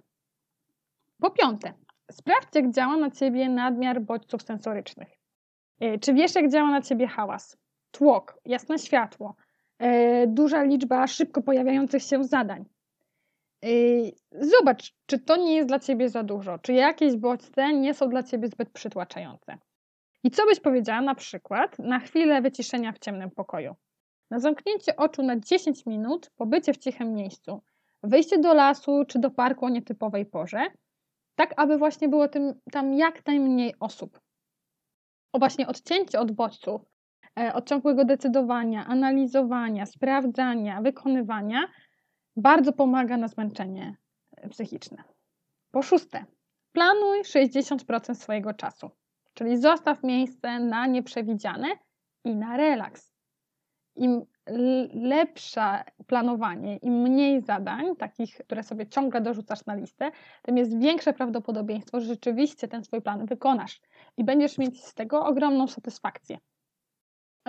Po 1.22 1.32
piąte, 1.32 1.74
sprawdź, 2.12 2.56
jak 2.56 2.72
działa 2.72 2.98
na 2.98 3.12
Ciebie 3.12 3.50
nadmiar 3.50 4.02
bodźców 4.02 4.42
sensorycznych. 4.42 5.10
E, 5.80 6.00
czy 6.00 6.14
wiesz, 6.14 6.36
jak 6.36 6.52
działa 6.52 6.72
na 6.72 6.82
Ciebie 6.82 7.08
hałas, 7.08 7.58
tłok, 7.92 8.40
jasne 8.46 8.80
światło, 8.80 9.36
e, 9.80 10.28
duża 10.28 10.64
liczba 10.64 11.08
szybko 11.08 11.42
pojawiających 11.42 12.04
się 12.04 12.24
zadań? 12.24 12.66
Zobacz, 14.32 14.94
czy 15.06 15.20
to 15.20 15.38
nie 15.38 15.56
jest 15.56 15.68
dla 15.68 15.80
Ciebie 15.80 16.10
za 16.10 16.24
dużo, 16.24 16.60
czy 16.60 16.74
jakieś 16.74 17.16
bodźce 17.16 17.74
nie 17.74 17.94
są 17.94 18.10
dla 18.10 18.24
Ciebie 18.24 18.48
zbyt 18.48 18.70
przytłaczające. 18.70 19.58
I 20.24 20.32
co 20.32 20.46
byś 20.46 20.60
powiedziała 20.60 21.02
na 21.02 21.16
przykład 21.16 21.80
na 21.80 22.00
chwilę 22.00 22.42
wyciszenia 22.42 22.92
w 22.92 23.00
ciemnym 23.00 23.32
pokoju? 23.32 23.76
Na 24.32 24.40
zamknięcie 24.40 24.96
oczu 24.96 25.24
na 25.24 25.40
10 25.40 25.86
minut, 25.86 26.32
pobycie 26.36 26.74
w 26.74 26.78
cichym 26.78 27.14
miejscu, 27.14 27.62
wyjście 28.04 28.38
do 28.40 28.54
lasu 28.54 29.06
czy 29.08 29.20
do 29.20 29.32
parku 29.32 29.66
o 29.66 29.70
nietypowej 29.70 30.26
porze, 30.26 30.68
tak 31.38 31.54
aby 31.58 31.78
właśnie 31.78 32.10
było 32.10 32.28
tym, 32.28 32.54
tam 32.72 32.94
jak 32.94 33.26
najmniej 33.26 33.76
osób. 33.80 34.20
O 35.34 35.40
właśnie 35.40 35.68
odcięcie 35.68 36.20
od 36.20 36.32
bodźców, 36.32 36.82
e, 37.40 37.54
od 37.54 37.70
ciągłego 37.70 38.06
decydowania, 38.06 38.86
analizowania, 38.86 39.86
sprawdzania, 39.86 40.82
wykonywania 40.82 41.68
bardzo 42.36 42.74
pomaga 42.74 43.18
na 43.18 43.28
zmęczenie 43.28 43.96
e, 44.38 44.50
psychiczne. 44.50 45.04
Po 45.72 45.82
szóste, 45.82 46.26
planuj 46.72 47.22
60% 47.22 48.16
swojego 48.16 48.54
czasu. 48.54 48.90
Czyli 49.34 49.58
zostaw 49.58 50.04
miejsce 50.04 50.60
na 50.60 50.88
nieprzewidziane 50.88 51.68
i 52.24 52.36
na 52.36 52.58
relaks. 52.58 53.14
Im 53.96 54.26
lepsze 54.94 55.84
planowanie, 56.08 56.78
im 56.78 56.94
mniej 56.94 57.42
zadań, 57.42 57.96
takich, 57.96 58.38
które 58.38 58.64
sobie 58.64 58.88
ciągle 58.88 59.22
dorzucasz 59.22 59.66
na 59.66 59.76
listę, 59.76 60.12
tym 60.42 60.58
jest 60.58 60.80
większe 60.80 61.14
prawdopodobieństwo, 61.14 62.00
że 62.00 62.06
rzeczywiście 62.06 62.68
ten 62.68 62.84
swój 62.84 63.02
plan 63.02 63.26
wykonasz 63.26 63.82
i 64.18 64.24
będziesz 64.24 64.58
mieć 64.58 64.86
z 64.86 64.94
tego 64.94 65.26
ogromną 65.26 65.68
satysfakcję. 65.68 66.38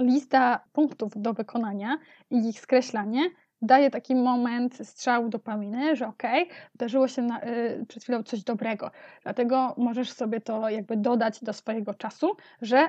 Lista 0.00 0.64
punktów 0.72 1.12
do 1.16 1.34
wykonania 1.34 1.98
i 2.30 2.48
ich 2.48 2.60
skreślanie 2.60 3.20
daje 3.62 3.90
taki 3.90 4.14
moment 4.14 4.88
strzału 4.88 5.28
dopaminy, 5.28 5.96
że 5.96 6.06
okej, 6.06 6.42
okay, 6.42 6.56
wydarzyło 6.72 7.08
się 7.08 7.22
na, 7.22 7.42
y, 7.44 7.86
przed 7.88 8.02
chwilą 8.02 8.22
coś 8.22 8.44
dobrego. 8.44 8.90
Dlatego 9.22 9.74
możesz 9.76 10.12
sobie 10.12 10.40
to 10.40 10.68
jakby 10.68 10.96
dodać 10.96 11.44
do 11.44 11.52
swojego 11.52 11.94
czasu, 11.94 12.36
że 12.62 12.88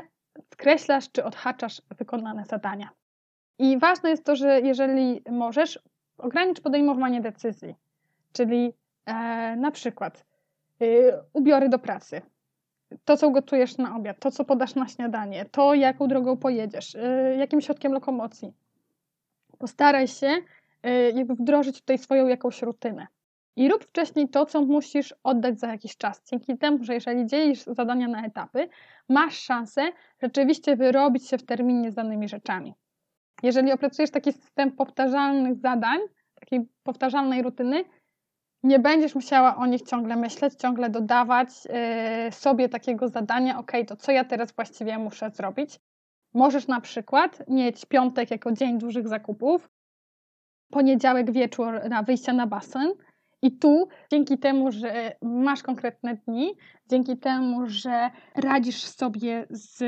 skreślasz 0.53 1.11
czy 1.11 1.23
odhaczasz 1.23 1.81
wykonane 1.97 2.45
zadania. 2.45 2.98
I 3.59 3.77
ważne 3.77 4.09
jest 4.09 4.23
to, 4.23 4.35
że 4.35 4.61
jeżeli 4.61 5.21
możesz, 5.29 5.79
ogranicz 6.17 6.61
podejmowanie 6.61 7.21
decyzji. 7.21 7.75
Czyli 8.33 8.73
e, 9.05 9.13
na 9.55 9.71
przykład 9.71 10.25
y, 10.81 11.13
ubiory 11.33 11.69
do 11.69 11.79
pracy, 11.79 12.21
to, 13.05 13.17
co 13.17 13.29
gotujesz 13.29 13.77
na 13.77 13.95
obiad, 13.95 14.19
to, 14.19 14.31
co 14.31 14.45
podasz 14.45 14.75
na 14.75 14.87
śniadanie, 14.87 15.45
to, 15.45 15.73
jaką 15.73 16.07
drogą 16.07 16.37
pojedziesz, 16.37 16.95
y, 16.95 17.35
jakim 17.39 17.61
środkiem 17.61 17.93
lokomocji. 17.93 18.53
Postaraj 19.57 20.07
się 20.07 20.41
Y, 20.85 21.13
jakby 21.15 21.35
wdrożyć 21.35 21.79
tutaj 21.81 21.97
swoją 21.97 22.27
jakąś 22.27 22.61
rutynę. 22.61 23.07
I 23.55 23.69
rób 23.69 23.83
wcześniej 23.83 24.29
to, 24.29 24.45
co 24.45 24.61
musisz 24.61 25.15
oddać 25.23 25.59
za 25.59 25.67
jakiś 25.67 25.97
czas. 25.97 26.23
Dzięki 26.29 26.57
temu, 26.57 26.83
że 26.83 26.93
jeżeli 26.93 27.25
dzielisz 27.25 27.63
zadania 27.63 28.07
na 28.07 28.25
etapy, 28.25 28.69
masz 29.09 29.39
szansę 29.39 29.91
rzeczywiście 30.21 30.75
wyrobić 30.75 31.27
się 31.27 31.37
w 31.37 31.45
terminie 31.45 31.91
z 31.91 31.95
danymi 31.95 32.27
rzeczami. 32.27 32.73
Jeżeli 33.43 33.71
opracujesz 33.71 34.11
taki 34.11 34.33
system 34.33 34.71
powtarzalnych 34.71 35.55
zadań, 35.55 35.99
takiej 36.39 36.69
powtarzalnej 36.83 37.43
rutyny, 37.43 37.83
nie 38.63 38.79
będziesz 38.79 39.15
musiała 39.15 39.55
o 39.55 39.65
nich 39.65 39.81
ciągle 39.81 40.15
myśleć, 40.15 40.53
ciągle 40.55 40.89
dodawać 40.89 41.49
yy, 41.65 42.31
sobie 42.31 42.69
takiego 42.69 43.07
zadania, 43.07 43.59
ok, 43.59 43.71
to 43.87 43.95
co 43.95 44.11
ja 44.11 44.23
teraz 44.23 44.51
właściwie 44.51 44.97
muszę 44.97 45.29
zrobić, 45.29 45.79
Możesz 46.33 46.67
na 46.67 46.81
przykład 46.81 47.43
mieć 47.47 47.85
piątek 47.85 48.31
jako 48.31 48.51
dzień 48.51 48.79
dużych 48.79 49.07
zakupów, 49.07 49.69
poniedziałek 50.71 51.31
wieczór 51.31 51.89
na 51.89 52.03
wyjście 52.03 52.33
na 52.33 52.47
basen. 52.47 52.93
I 53.41 53.57
tu, 53.57 53.87
dzięki 54.11 54.37
temu, 54.37 54.71
że 54.71 55.15
masz 55.21 55.63
konkretne 55.63 56.15
dni, 56.15 56.55
dzięki 56.89 57.17
temu, 57.17 57.61
że 57.65 58.09
radzisz 58.35 58.83
sobie 58.83 59.47
z 59.49 59.83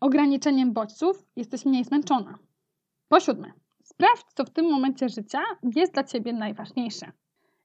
ograniczeniem 0.00 0.72
bodźców, 0.72 1.24
jesteś 1.36 1.64
mniej 1.64 1.84
zmęczona. 1.84 2.38
Po 3.08 3.20
siódme, 3.20 3.52
sprawdź, 3.82 4.26
co 4.34 4.44
w 4.44 4.50
tym 4.50 4.70
momencie 4.70 5.08
życia 5.08 5.42
jest 5.76 5.92
dla 5.92 6.04
ciebie 6.04 6.32
najważniejsze. 6.32 7.12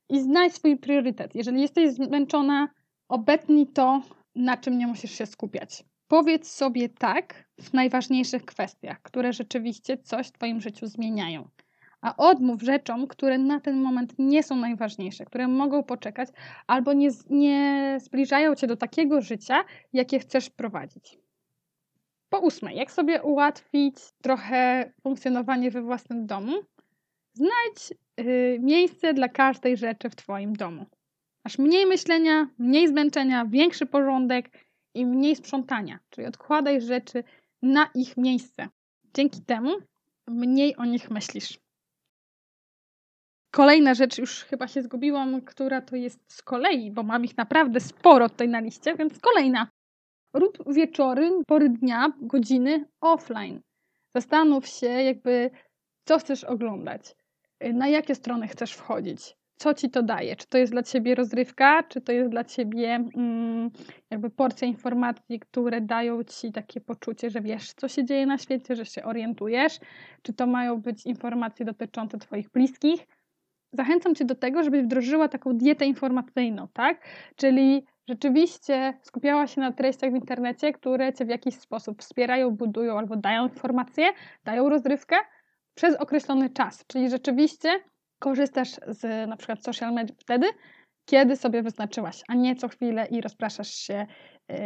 I 0.10 0.22
znajdź 0.22 0.54
swój 0.56 0.78
priorytet. 0.78 1.36
Jeżeli 1.36 1.62
jesteś 1.62 1.94
zmęczona, 1.94 2.68
obetnij 3.08 3.68
to, 3.68 4.02
na 4.36 4.58
czym 4.58 4.78
nie 4.78 4.88
musisz 4.88 5.12
się 5.12 5.26
skupiać. 5.26 5.84
Powiedz 6.08 6.52
sobie 6.52 6.90
tak 6.90 7.50
w 7.62 7.74
najważniejszych 7.74 8.46
kwestiach, 8.46 9.02
które 9.02 9.34
rzeczywiście 9.34 9.98
coś 9.98 10.28
w 10.28 10.32
Twoim 10.32 10.62
życiu 10.62 10.88
zmieniają. 10.88 11.50
A 12.02 12.16
odmów 12.18 12.62
rzeczom, 12.62 13.08
które 13.08 13.38
na 13.38 13.60
ten 13.60 13.82
moment 13.82 14.14
nie 14.20 14.44
są 14.44 14.56
najważniejsze, 14.56 15.26
które 15.26 15.48
mogą 15.48 15.84
poczekać 15.84 16.30
albo 16.68 16.94
nie, 16.94 17.10
nie 17.30 17.98
zbliżają 18.02 18.56
Cię 18.56 18.68
do 18.68 18.78
takiego 18.78 19.22
życia, 19.22 19.64
jakie 19.94 20.20
chcesz 20.20 20.50
prowadzić. 20.50 21.21
Po 22.34 22.40
ósme, 22.40 22.74
jak 22.74 22.92
sobie 22.92 23.22
ułatwić 23.22 23.96
trochę 24.22 24.92
funkcjonowanie 25.04 25.72
we 25.72 25.82
własnym 25.82 26.26
domu? 26.26 26.52
Znajdź 27.34 27.94
yy, 28.18 28.60
miejsce 28.60 29.14
dla 29.14 29.30
każdej 29.30 29.78
rzeczy 29.78 30.10
w 30.10 30.16
Twoim 30.16 30.54
domu. 30.54 30.86
Masz 31.46 31.58
mniej 31.58 31.86
myślenia, 31.86 32.48
mniej 32.58 32.88
zmęczenia, 32.88 33.46
większy 33.46 33.86
porządek 33.86 34.50
i 34.94 35.06
mniej 35.06 35.36
sprzątania, 35.36 36.00
czyli 36.10 36.28
odkładaj 36.28 36.82
rzeczy 36.82 37.24
na 37.62 37.90
ich 37.96 38.18
miejsce. 38.18 38.68
Dzięki 39.14 39.42
temu 39.42 39.72
mniej 40.28 40.76
o 40.76 40.86
nich 40.86 41.12
myślisz. 41.12 41.60
Kolejna 43.54 43.94
rzecz, 43.94 44.18
już 44.18 44.44
chyba 44.44 44.68
się 44.68 44.82
zgubiłam, 44.82 45.42
która 45.42 45.82
to 45.82 45.96
jest 45.96 46.20
z 46.34 46.42
kolei, 46.42 46.92
bo 46.92 47.04
mam 47.04 47.26
ich 47.26 47.38
naprawdę 47.38 47.80
sporo 47.80 48.30
tutaj 48.30 48.50
na 48.50 48.60
liście, 48.60 48.96
więc 48.96 49.20
kolejna. 49.20 49.68
Rób 50.34 50.74
wieczory, 50.74 51.32
pory 51.48 51.70
dnia, 51.70 52.14
godziny 52.22 52.86
offline. 53.02 53.62
Zastanów 54.16 54.68
się, 54.68 54.88
jakby, 54.88 55.50
co 56.06 56.20
chcesz 56.20 56.44
oglądać, 56.44 57.16
na 57.74 57.88
jakie 57.88 58.16
strony 58.16 58.48
chcesz 58.48 58.74
wchodzić, 58.74 59.38
co 59.56 59.74
ci 59.74 59.90
to 59.90 60.04
daje. 60.04 60.36
Czy 60.36 60.48
to 60.48 60.58
jest 60.58 60.72
dla 60.72 60.84
ciebie 60.84 61.16
rozrywka, 61.16 61.84
czy 61.84 62.02
to 62.02 62.12
jest 62.12 62.30
dla 62.30 62.44
ciebie 62.44 63.06
mm, 63.16 63.70
jakby 64.10 64.30
porcja 64.30 64.68
informacji, 64.68 65.40
które 65.40 65.82
dają 65.82 66.24
ci 66.24 66.52
takie 66.52 66.82
poczucie, 66.82 67.30
że 67.30 67.42
wiesz, 67.42 67.74
co 67.74 67.88
się 67.88 68.06
dzieje 68.06 68.26
na 68.26 68.38
świecie, 68.38 68.76
że 68.76 68.86
się 68.86 69.04
orientujesz, 69.04 69.80
czy 70.22 70.34
to 70.34 70.48
mają 70.48 70.82
być 70.82 71.06
informacje 71.06 71.66
dotyczące 71.66 72.18
twoich 72.18 72.50
bliskich. 72.50 73.08
Zachęcam 73.74 74.16
cię 74.16 74.26
do 74.26 74.36
tego, 74.36 74.64
żebyś 74.64 74.82
wdrożyła 74.82 75.28
taką 75.28 75.58
dietę 75.58 75.86
informacyjną, 75.86 76.68
tak? 76.74 77.08
Czyli 77.36 77.86
rzeczywiście 78.10 79.00
skupiała 79.02 79.48
się 79.48 79.62
na 79.62 79.72
treściach 79.72 80.12
w 80.12 80.16
internecie, 80.16 80.74
które 80.74 81.14
cię 81.14 81.26
w 81.26 81.30
jakiś 81.30 81.56
sposób 81.56 82.02
wspierają, 82.02 82.52
budują 82.52 82.98
albo 82.98 83.16
dają 83.16 83.48
informacje, 83.48 84.06
dają 84.44 84.70
rozrywkę 84.70 85.16
przez 85.74 85.96
określony 85.96 86.50
czas. 86.50 86.86
Czyli 86.88 87.10
rzeczywiście 87.10 87.70
korzystasz 88.20 88.70
z 88.88 89.30
na 89.30 89.38
przykład 89.38 89.64
social 89.64 89.94
media 89.94 90.16
wtedy, 90.20 90.48
kiedy 91.06 91.36
sobie 91.36 91.64
wyznaczyłaś, 91.64 92.24
a 92.28 92.34
nie 92.34 92.56
co 92.56 92.68
chwilę 92.68 93.08
i 93.12 93.22
rozpraszasz 93.22 93.74
się 93.74 94.08
yy, 94.50 94.58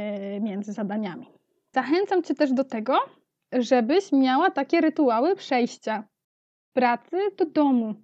między 0.42 0.74
zadaniami. 0.74 1.28
Zachęcam 1.72 2.24
Cię 2.24 2.36
też 2.36 2.54
do 2.54 2.64
tego, 2.64 2.98
żebyś 3.52 4.12
miała 4.12 4.52
takie 4.52 4.82
rytuały 4.82 5.36
przejścia 5.36 6.08
pracy 6.74 7.18
do 7.38 7.46
domu, 7.46 7.96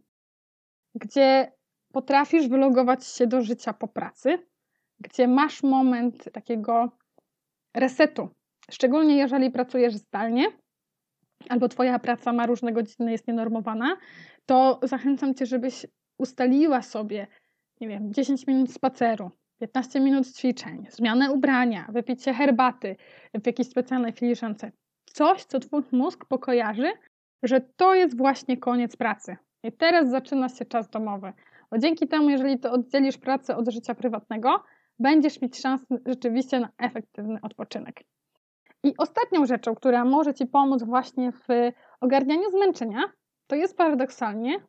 gdzie 0.95 1.51
potrafisz 1.93 2.47
wylogować 2.47 3.07
się 3.07 3.27
do 3.27 3.41
życia 3.41 3.73
po 3.73 3.87
pracy, 3.87 4.47
gdzie 5.01 5.27
masz 5.27 5.63
moment 5.63 6.29
takiego 6.33 6.91
resetu. 7.75 8.29
Szczególnie 8.71 9.15
jeżeli 9.15 9.51
pracujesz 9.51 9.95
zdalnie, 9.95 10.45
albo 11.49 11.67
Twoja 11.67 11.99
praca 11.99 12.33
ma 12.33 12.45
różne 12.45 12.73
godziny, 12.73 13.11
jest 13.11 13.27
nienormowana, 13.27 13.97
to 14.45 14.79
zachęcam 14.83 15.35
Cię, 15.35 15.45
żebyś 15.45 15.85
ustaliła 16.17 16.81
sobie, 16.81 17.27
nie 17.81 17.87
wiem, 17.87 18.13
10 18.13 18.47
minut 18.47 18.73
spaceru, 18.73 19.31
15 19.59 19.99
minut 19.99 20.27
ćwiczeń, 20.27 20.87
zmianę 20.89 21.31
ubrania, 21.31 21.87
wypicie 21.89 22.33
herbaty 22.33 22.95
w 23.43 23.47
jakiejś 23.47 23.69
specjalnej 23.69 24.11
filiżance. 24.11 24.71
Coś, 25.05 25.43
co 25.43 25.59
Twój 25.59 25.81
mózg 25.91 26.25
pokojarzy, 26.25 26.91
że 27.43 27.61
to 27.61 27.95
jest 27.95 28.17
właśnie 28.17 28.57
koniec 28.57 28.95
pracy. 28.95 29.37
I 29.63 29.71
teraz 29.71 30.09
zaczyna 30.09 30.49
się 30.49 30.65
czas 30.65 30.89
domowy. 30.89 31.33
Bo 31.71 31.77
dzięki 31.77 32.07
temu, 32.07 32.29
jeżeli 32.29 32.59
to 32.59 32.71
oddzielisz 32.71 33.17
pracę 33.17 33.55
od 33.55 33.69
życia 33.69 33.95
prywatnego, 33.95 34.63
będziesz 34.99 35.41
mieć 35.41 35.61
szansę 35.61 35.85
rzeczywiście 36.05 36.59
na 36.59 36.69
efektywny 36.77 37.39
odpoczynek. 37.41 38.03
I 38.83 38.93
ostatnią 38.97 39.45
rzeczą, 39.45 39.75
która 39.75 40.05
może 40.05 40.33
Ci 40.33 40.47
pomóc 40.47 40.83
właśnie 40.83 41.31
w 41.31 41.47
ogarnianiu 42.01 42.49
zmęczenia, 42.49 43.01
to 43.47 43.55
jest 43.55 43.77
paradoksalnie 43.77 44.59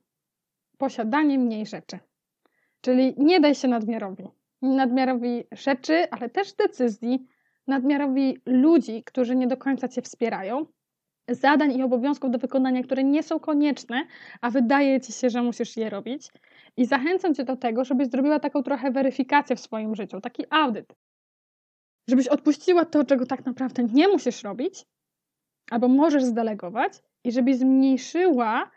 posiadanie 0.79 1.39
mniej 1.39 1.67
rzeczy. 1.67 1.99
Czyli 2.81 3.15
nie 3.19 3.41
daj 3.41 3.55
się 3.55 3.69
nadmiarowi. 3.69 4.25
Nadmiarowi 4.63 5.45
rzeczy, 5.53 6.11
ale 6.11 6.31
też 6.31 6.53
decyzji, 6.53 7.27
nadmiarowi 7.67 8.39
ludzi, 8.47 9.05
którzy 9.05 9.37
nie 9.37 9.47
do 9.47 9.57
końca 9.57 9.89
Cię 9.89 10.03
wspierają, 10.03 10.67
zadań 11.29 11.73
i 11.79 11.83
obowiązków 11.83 12.31
do 12.31 12.39
wykonania, 12.39 12.83
które 12.83 13.05
nie 13.05 13.23
są 13.23 13.41
konieczne, 13.41 14.07
a 14.41 14.51
wydaje 14.51 15.01
Ci 15.01 15.13
się, 15.13 15.31
że 15.31 15.43
musisz 15.43 15.77
je 15.77 15.91
robić. 15.91 16.29
I 16.77 16.87
zachęcam 16.87 17.35
Cię 17.35 17.45
do 17.45 17.57
tego, 17.57 17.85
żebyś 17.85 18.09
zrobiła 18.09 18.41
taką 18.41 18.63
trochę 18.63 18.91
weryfikację 18.91 19.57
w 19.57 19.61
swoim 19.61 19.95
życiu, 19.95 20.21
taki 20.21 20.45
audyt. 20.51 20.95
Żebyś 22.09 22.29
odpuściła 22.29 22.85
to, 22.85 23.05
czego 23.05 23.27
tak 23.27 23.47
naprawdę 23.47 23.85
nie 23.85 24.09
musisz 24.09 24.43
robić, 24.43 24.85
albo 25.71 25.89
możesz 25.89 26.25
zdelegować, 26.25 26.93
i 27.25 27.33
żebyś 27.33 27.57
zmniejszyła 27.57 28.71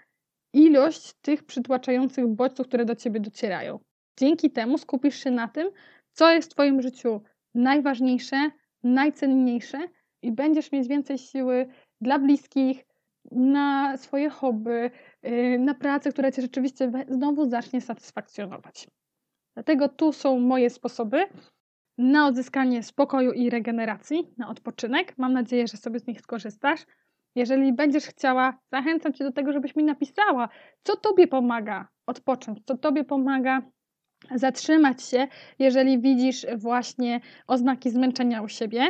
ilość 0.54 1.14
tych 1.22 1.44
przytłaczających 1.44 2.28
bodźców, 2.28 2.68
które 2.68 2.86
do 2.86 2.96
ciebie 2.96 3.20
docierają. 3.20 3.80
Dzięki 4.20 4.52
temu 4.52 4.78
skupisz 4.78 5.24
się 5.24 5.32
na 5.32 5.48
tym, 5.48 5.70
co 6.12 6.32
jest 6.32 6.52
w 6.52 6.54
Twoim 6.54 6.82
życiu 6.82 7.22
najważniejsze, 7.54 8.52
najcenniejsze 8.84 9.88
i 10.22 10.32
będziesz 10.32 10.72
mieć 10.72 10.88
więcej 10.88 11.18
siły 11.18 11.68
dla 12.02 12.20
bliskich, 12.20 12.86
na 13.32 13.98
swoje 13.98 14.30
hobby, 14.30 14.92
y, 15.26 15.60
na 15.60 15.74
pracę, 15.74 16.12
która 16.12 16.32
Cię 16.32 16.42
rzeczywiście 16.42 16.92
znowu 17.08 17.50
zacznie 17.50 17.82
satysfakcjonować. 17.82 18.88
Dlatego 19.54 19.90
tu 19.90 20.14
są 20.14 20.40
moje 20.40 20.70
sposoby 20.70 21.26
na 21.98 22.28
odzyskanie 22.28 22.84
spokoju 22.84 23.32
i 23.32 23.50
regeneracji, 23.50 24.34
na 24.38 24.50
odpoczynek. 24.50 25.18
Mam 25.18 25.34
nadzieję, 25.34 25.68
że 25.68 25.78
sobie 25.78 26.00
z 26.00 26.08
nich 26.08 26.22
skorzystasz. 26.22 26.86
Jeżeli 27.36 27.74
będziesz 27.74 28.06
chciała, 28.06 28.60
zachęcam 28.72 29.14
Cię 29.14 29.24
do 29.24 29.32
tego, 29.32 29.54
żebyś 29.54 29.76
mi 29.76 29.84
napisała, 29.84 30.50
co 30.84 30.96
Tobie 30.96 31.28
pomaga 31.28 31.88
odpocząć, 32.08 32.60
co 32.66 32.78
Tobie 32.78 33.04
pomaga 33.04 33.62
zatrzymać 34.36 35.04
się, 35.04 35.28
jeżeli 35.60 36.00
widzisz 36.00 36.46
właśnie 36.58 37.22
oznaki 37.48 37.90
zmęczenia 37.90 38.42
u 38.42 38.48
siebie. 38.48 38.84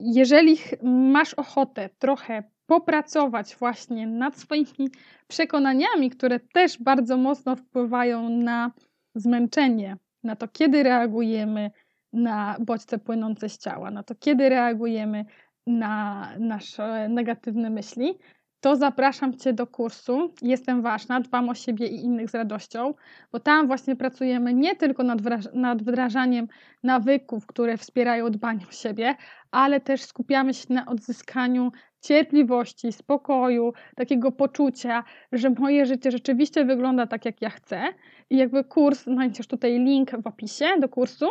Jeżeli 0.00 0.58
masz 0.82 1.34
ochotę 1.34 1.88
trochę 1.98 2.42
popracować 2.66 3.56
właśnie 3.56 4.06
nad 4.06 4.38
swoimi 4.38 4.90
przekonaniami, 5.28 6.10
które 6.10 6.40
też 6.40 6.78
bardzo 6.78 7.16
mocno 7.16 7.56
wpływają 7.56 8.28
na 8.28 8.72
zmęczenie, 9.14 9.96
na 10.24 10.36
to, 10.36 10.48
kiedy 10.48 10.82
reagujemy 10.82 11.70
na 12.12 12.56
bodźce 12.60 12.98
płynące 12.98 13.48
z 13.48 13.58
ciała, 13.58 13.90
na 13.90 14.02
to, 14.02 14.14
kiedy 14.14 14.48
reagujemy 14.48 15.24
na 15.66 16.28
nasze 16.38 17.08
negatywne 17.08 17.70
myśli, 17.70 18.18
to 18.62 18.76
zapraszam 18.76 19.36
Cię 19.38 19.52
do 19.52 19.66
kursu 19.66 20.34
Jestem 20.42 20.82
Ważna, 20.82 21.20
dbam 21.20 21.48
o 21.48 21.54
siebie 21.54 21.86
i 21.86 22.04
innych 22.04 22.30
z 22.30 22.34
radością, 22.34 22.94
bo 23.32 23.40
tam 23.40 23.66
właśnie 23.66 23.96
pracujemy 23.96 24.54
nie 24.54 24.76
tylko 24.76 25.02
nad, 25.02 25.18
nad 25.54 25.82
wdrażaniem 25.82 26.48
nawyków, 26.82 27.46
które 27.46 27.76
wspierają 27.76 28.30
dbanie 28.30 28.66
o 28.68 28.72
siebie, 28.72 29.14
ale 29.50 29.80
też 29.80 30.02
skupiamy 30.02 30.54
się 30.54 30.74
na 30.74 30.86
odzyskaniu 30.86 31.72
cierpliwości, 32.00 32.92
spokoju, 32.92 33.72
takiego 33.96 34.32
poczucia, 34.32 35.04
że 35.32 35.50
moje 35.50 35.86
życie 35.86 36.10
rzeczywiście 36.10 36.64
wygląda 36.64 37.06
tak, 37.06 37.24
jak 37.24 37.42
ja 37.42 37.50
chcę. 37.50 37.82
I 38.30 38.36
jakby 38.36 38.64
kurs, 38.64 39.04
znajdziesz 39.04 39.46
tutaj 39.46 39.78
link 39.78 40.10
w 40.22 40.26
opisie 40.26 40.66
do 40.80 40.88
kursu. 40.88 41.26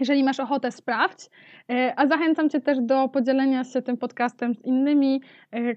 Jeżeli 0.00 0.24
masz 0.24 0.40
ochotę, 0.40 0.72
sprawdź. 0.72 1.30
E, 1.70 1.94
a 1.96 2.06
zachęcam 2.06 2.50
Cię 2.50 2.60
też 2.60 2.78
do 2.80 3.08
podzielenia 3.08 3.64
się 3.64 3.82
tym 3.82 3.96
podcastem 3.96 4.54
z 4.54 4.64
innymi, 4.64 5.22
e, 5.52 5.76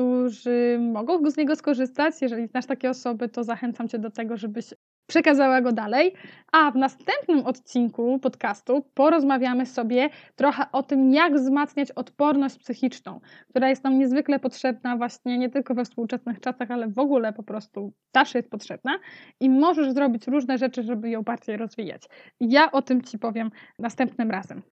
którzy 0.00 0.78
mogą 0.80 1.30
z 1.30 1.36
niego 1.36 1.56
skorzystać. 1.56 2.22
Jeżeli 2.22 2.46
znasz 2.46 2.66
takie 2.66 2.90
osoby, 2.90 3.28
to 3.28 3.44
zachęcam 3.44 3.88
Cię 3.88 3.98
do 3.98 4.10
tego, 4.10 4.36
żebyś 4.36 4.74
przekazała 5.06 5.60
go 5.60 5.72
dalej. 5.72 6.14
A 6.52 6.70
w 6.70 6.76
następnym 6.76 7.46
odcinku 7.46 8.18
podcastu 8.18 8.84
porozmawiamy 8.94 9.66
sobie 9.66 10.08
trochę 10.36 10.64
o 10.72 10.82
tym, 10.82 11.12
jak 11.12 11.34
wzmacniać 11.34 11.90
odporność 11.90 12.58
psychiczną, 12.58 13.20
która 13.48 13.68
jest 13.68 13.84
nam 13.84 13.98
niezwykle 13.98 14.38
potrzebna 14.38 14.96
właśnie 14.96 15.38
nie 15.38 15.50
tylko 15.50 15.74
we 15.74 15.84
współczesnych 15.84 16.40
czasach, 16.40 16.70
ale 16.70 16.88
w 16.88 16.98
ogóle 16.98 17.32
po 17.32 17.42
prostu 17.42 17.92
zawsze 18.14 18.38
jest 18.38 18.50
potrzebna 18.50 18.98
i 19.40 19.50
możesz 19.50 19.92
zrobić 19.92 20.26
różne 20.26 20.58
rzeczy, 20.58 20.82
żeby 20.82 21.10
ją 21.10 21.22
bardziej 21.22 21.56
rozwijać. 21.56 22.02
Ja 22.40 22.72
o 22.72 22.82
tym 22.82 23.02
Ci 23.02 23.18
powiem 23.18 23.50
następnym 23.78 24.30
razem. 24.30 24.62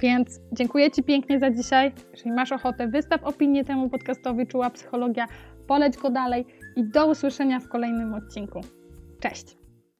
Więc 0.00 0.40
dziękuję 0.52 0.90
Ci 0.90 1.02
pięknie 1.02 1.40
za 1.40 1.50
dzisiaj. 1.50 1.92
Jeżeli 2.12 2.32
masz 2.32 2.52
ochotę, 2.52 2.88
wystaw 2.88 3.24
opinię 3.24 3.64
temu 3.64 3.90
podcastowi 3.90 4.46
Czuła 4.46 4.70
Psychologia, 4.70 5.26
poleć 5.66 5.96
go 5.96 6.10
dalej 6.10 6.46
i 6.76 6.84
do 6.84 7.06
usłyszenia 7.06 7.60
w 7.60 7.68
kolejnym 7.68 8.14
odcinku. 8.14 8.60
Cześć! 9.20 9.65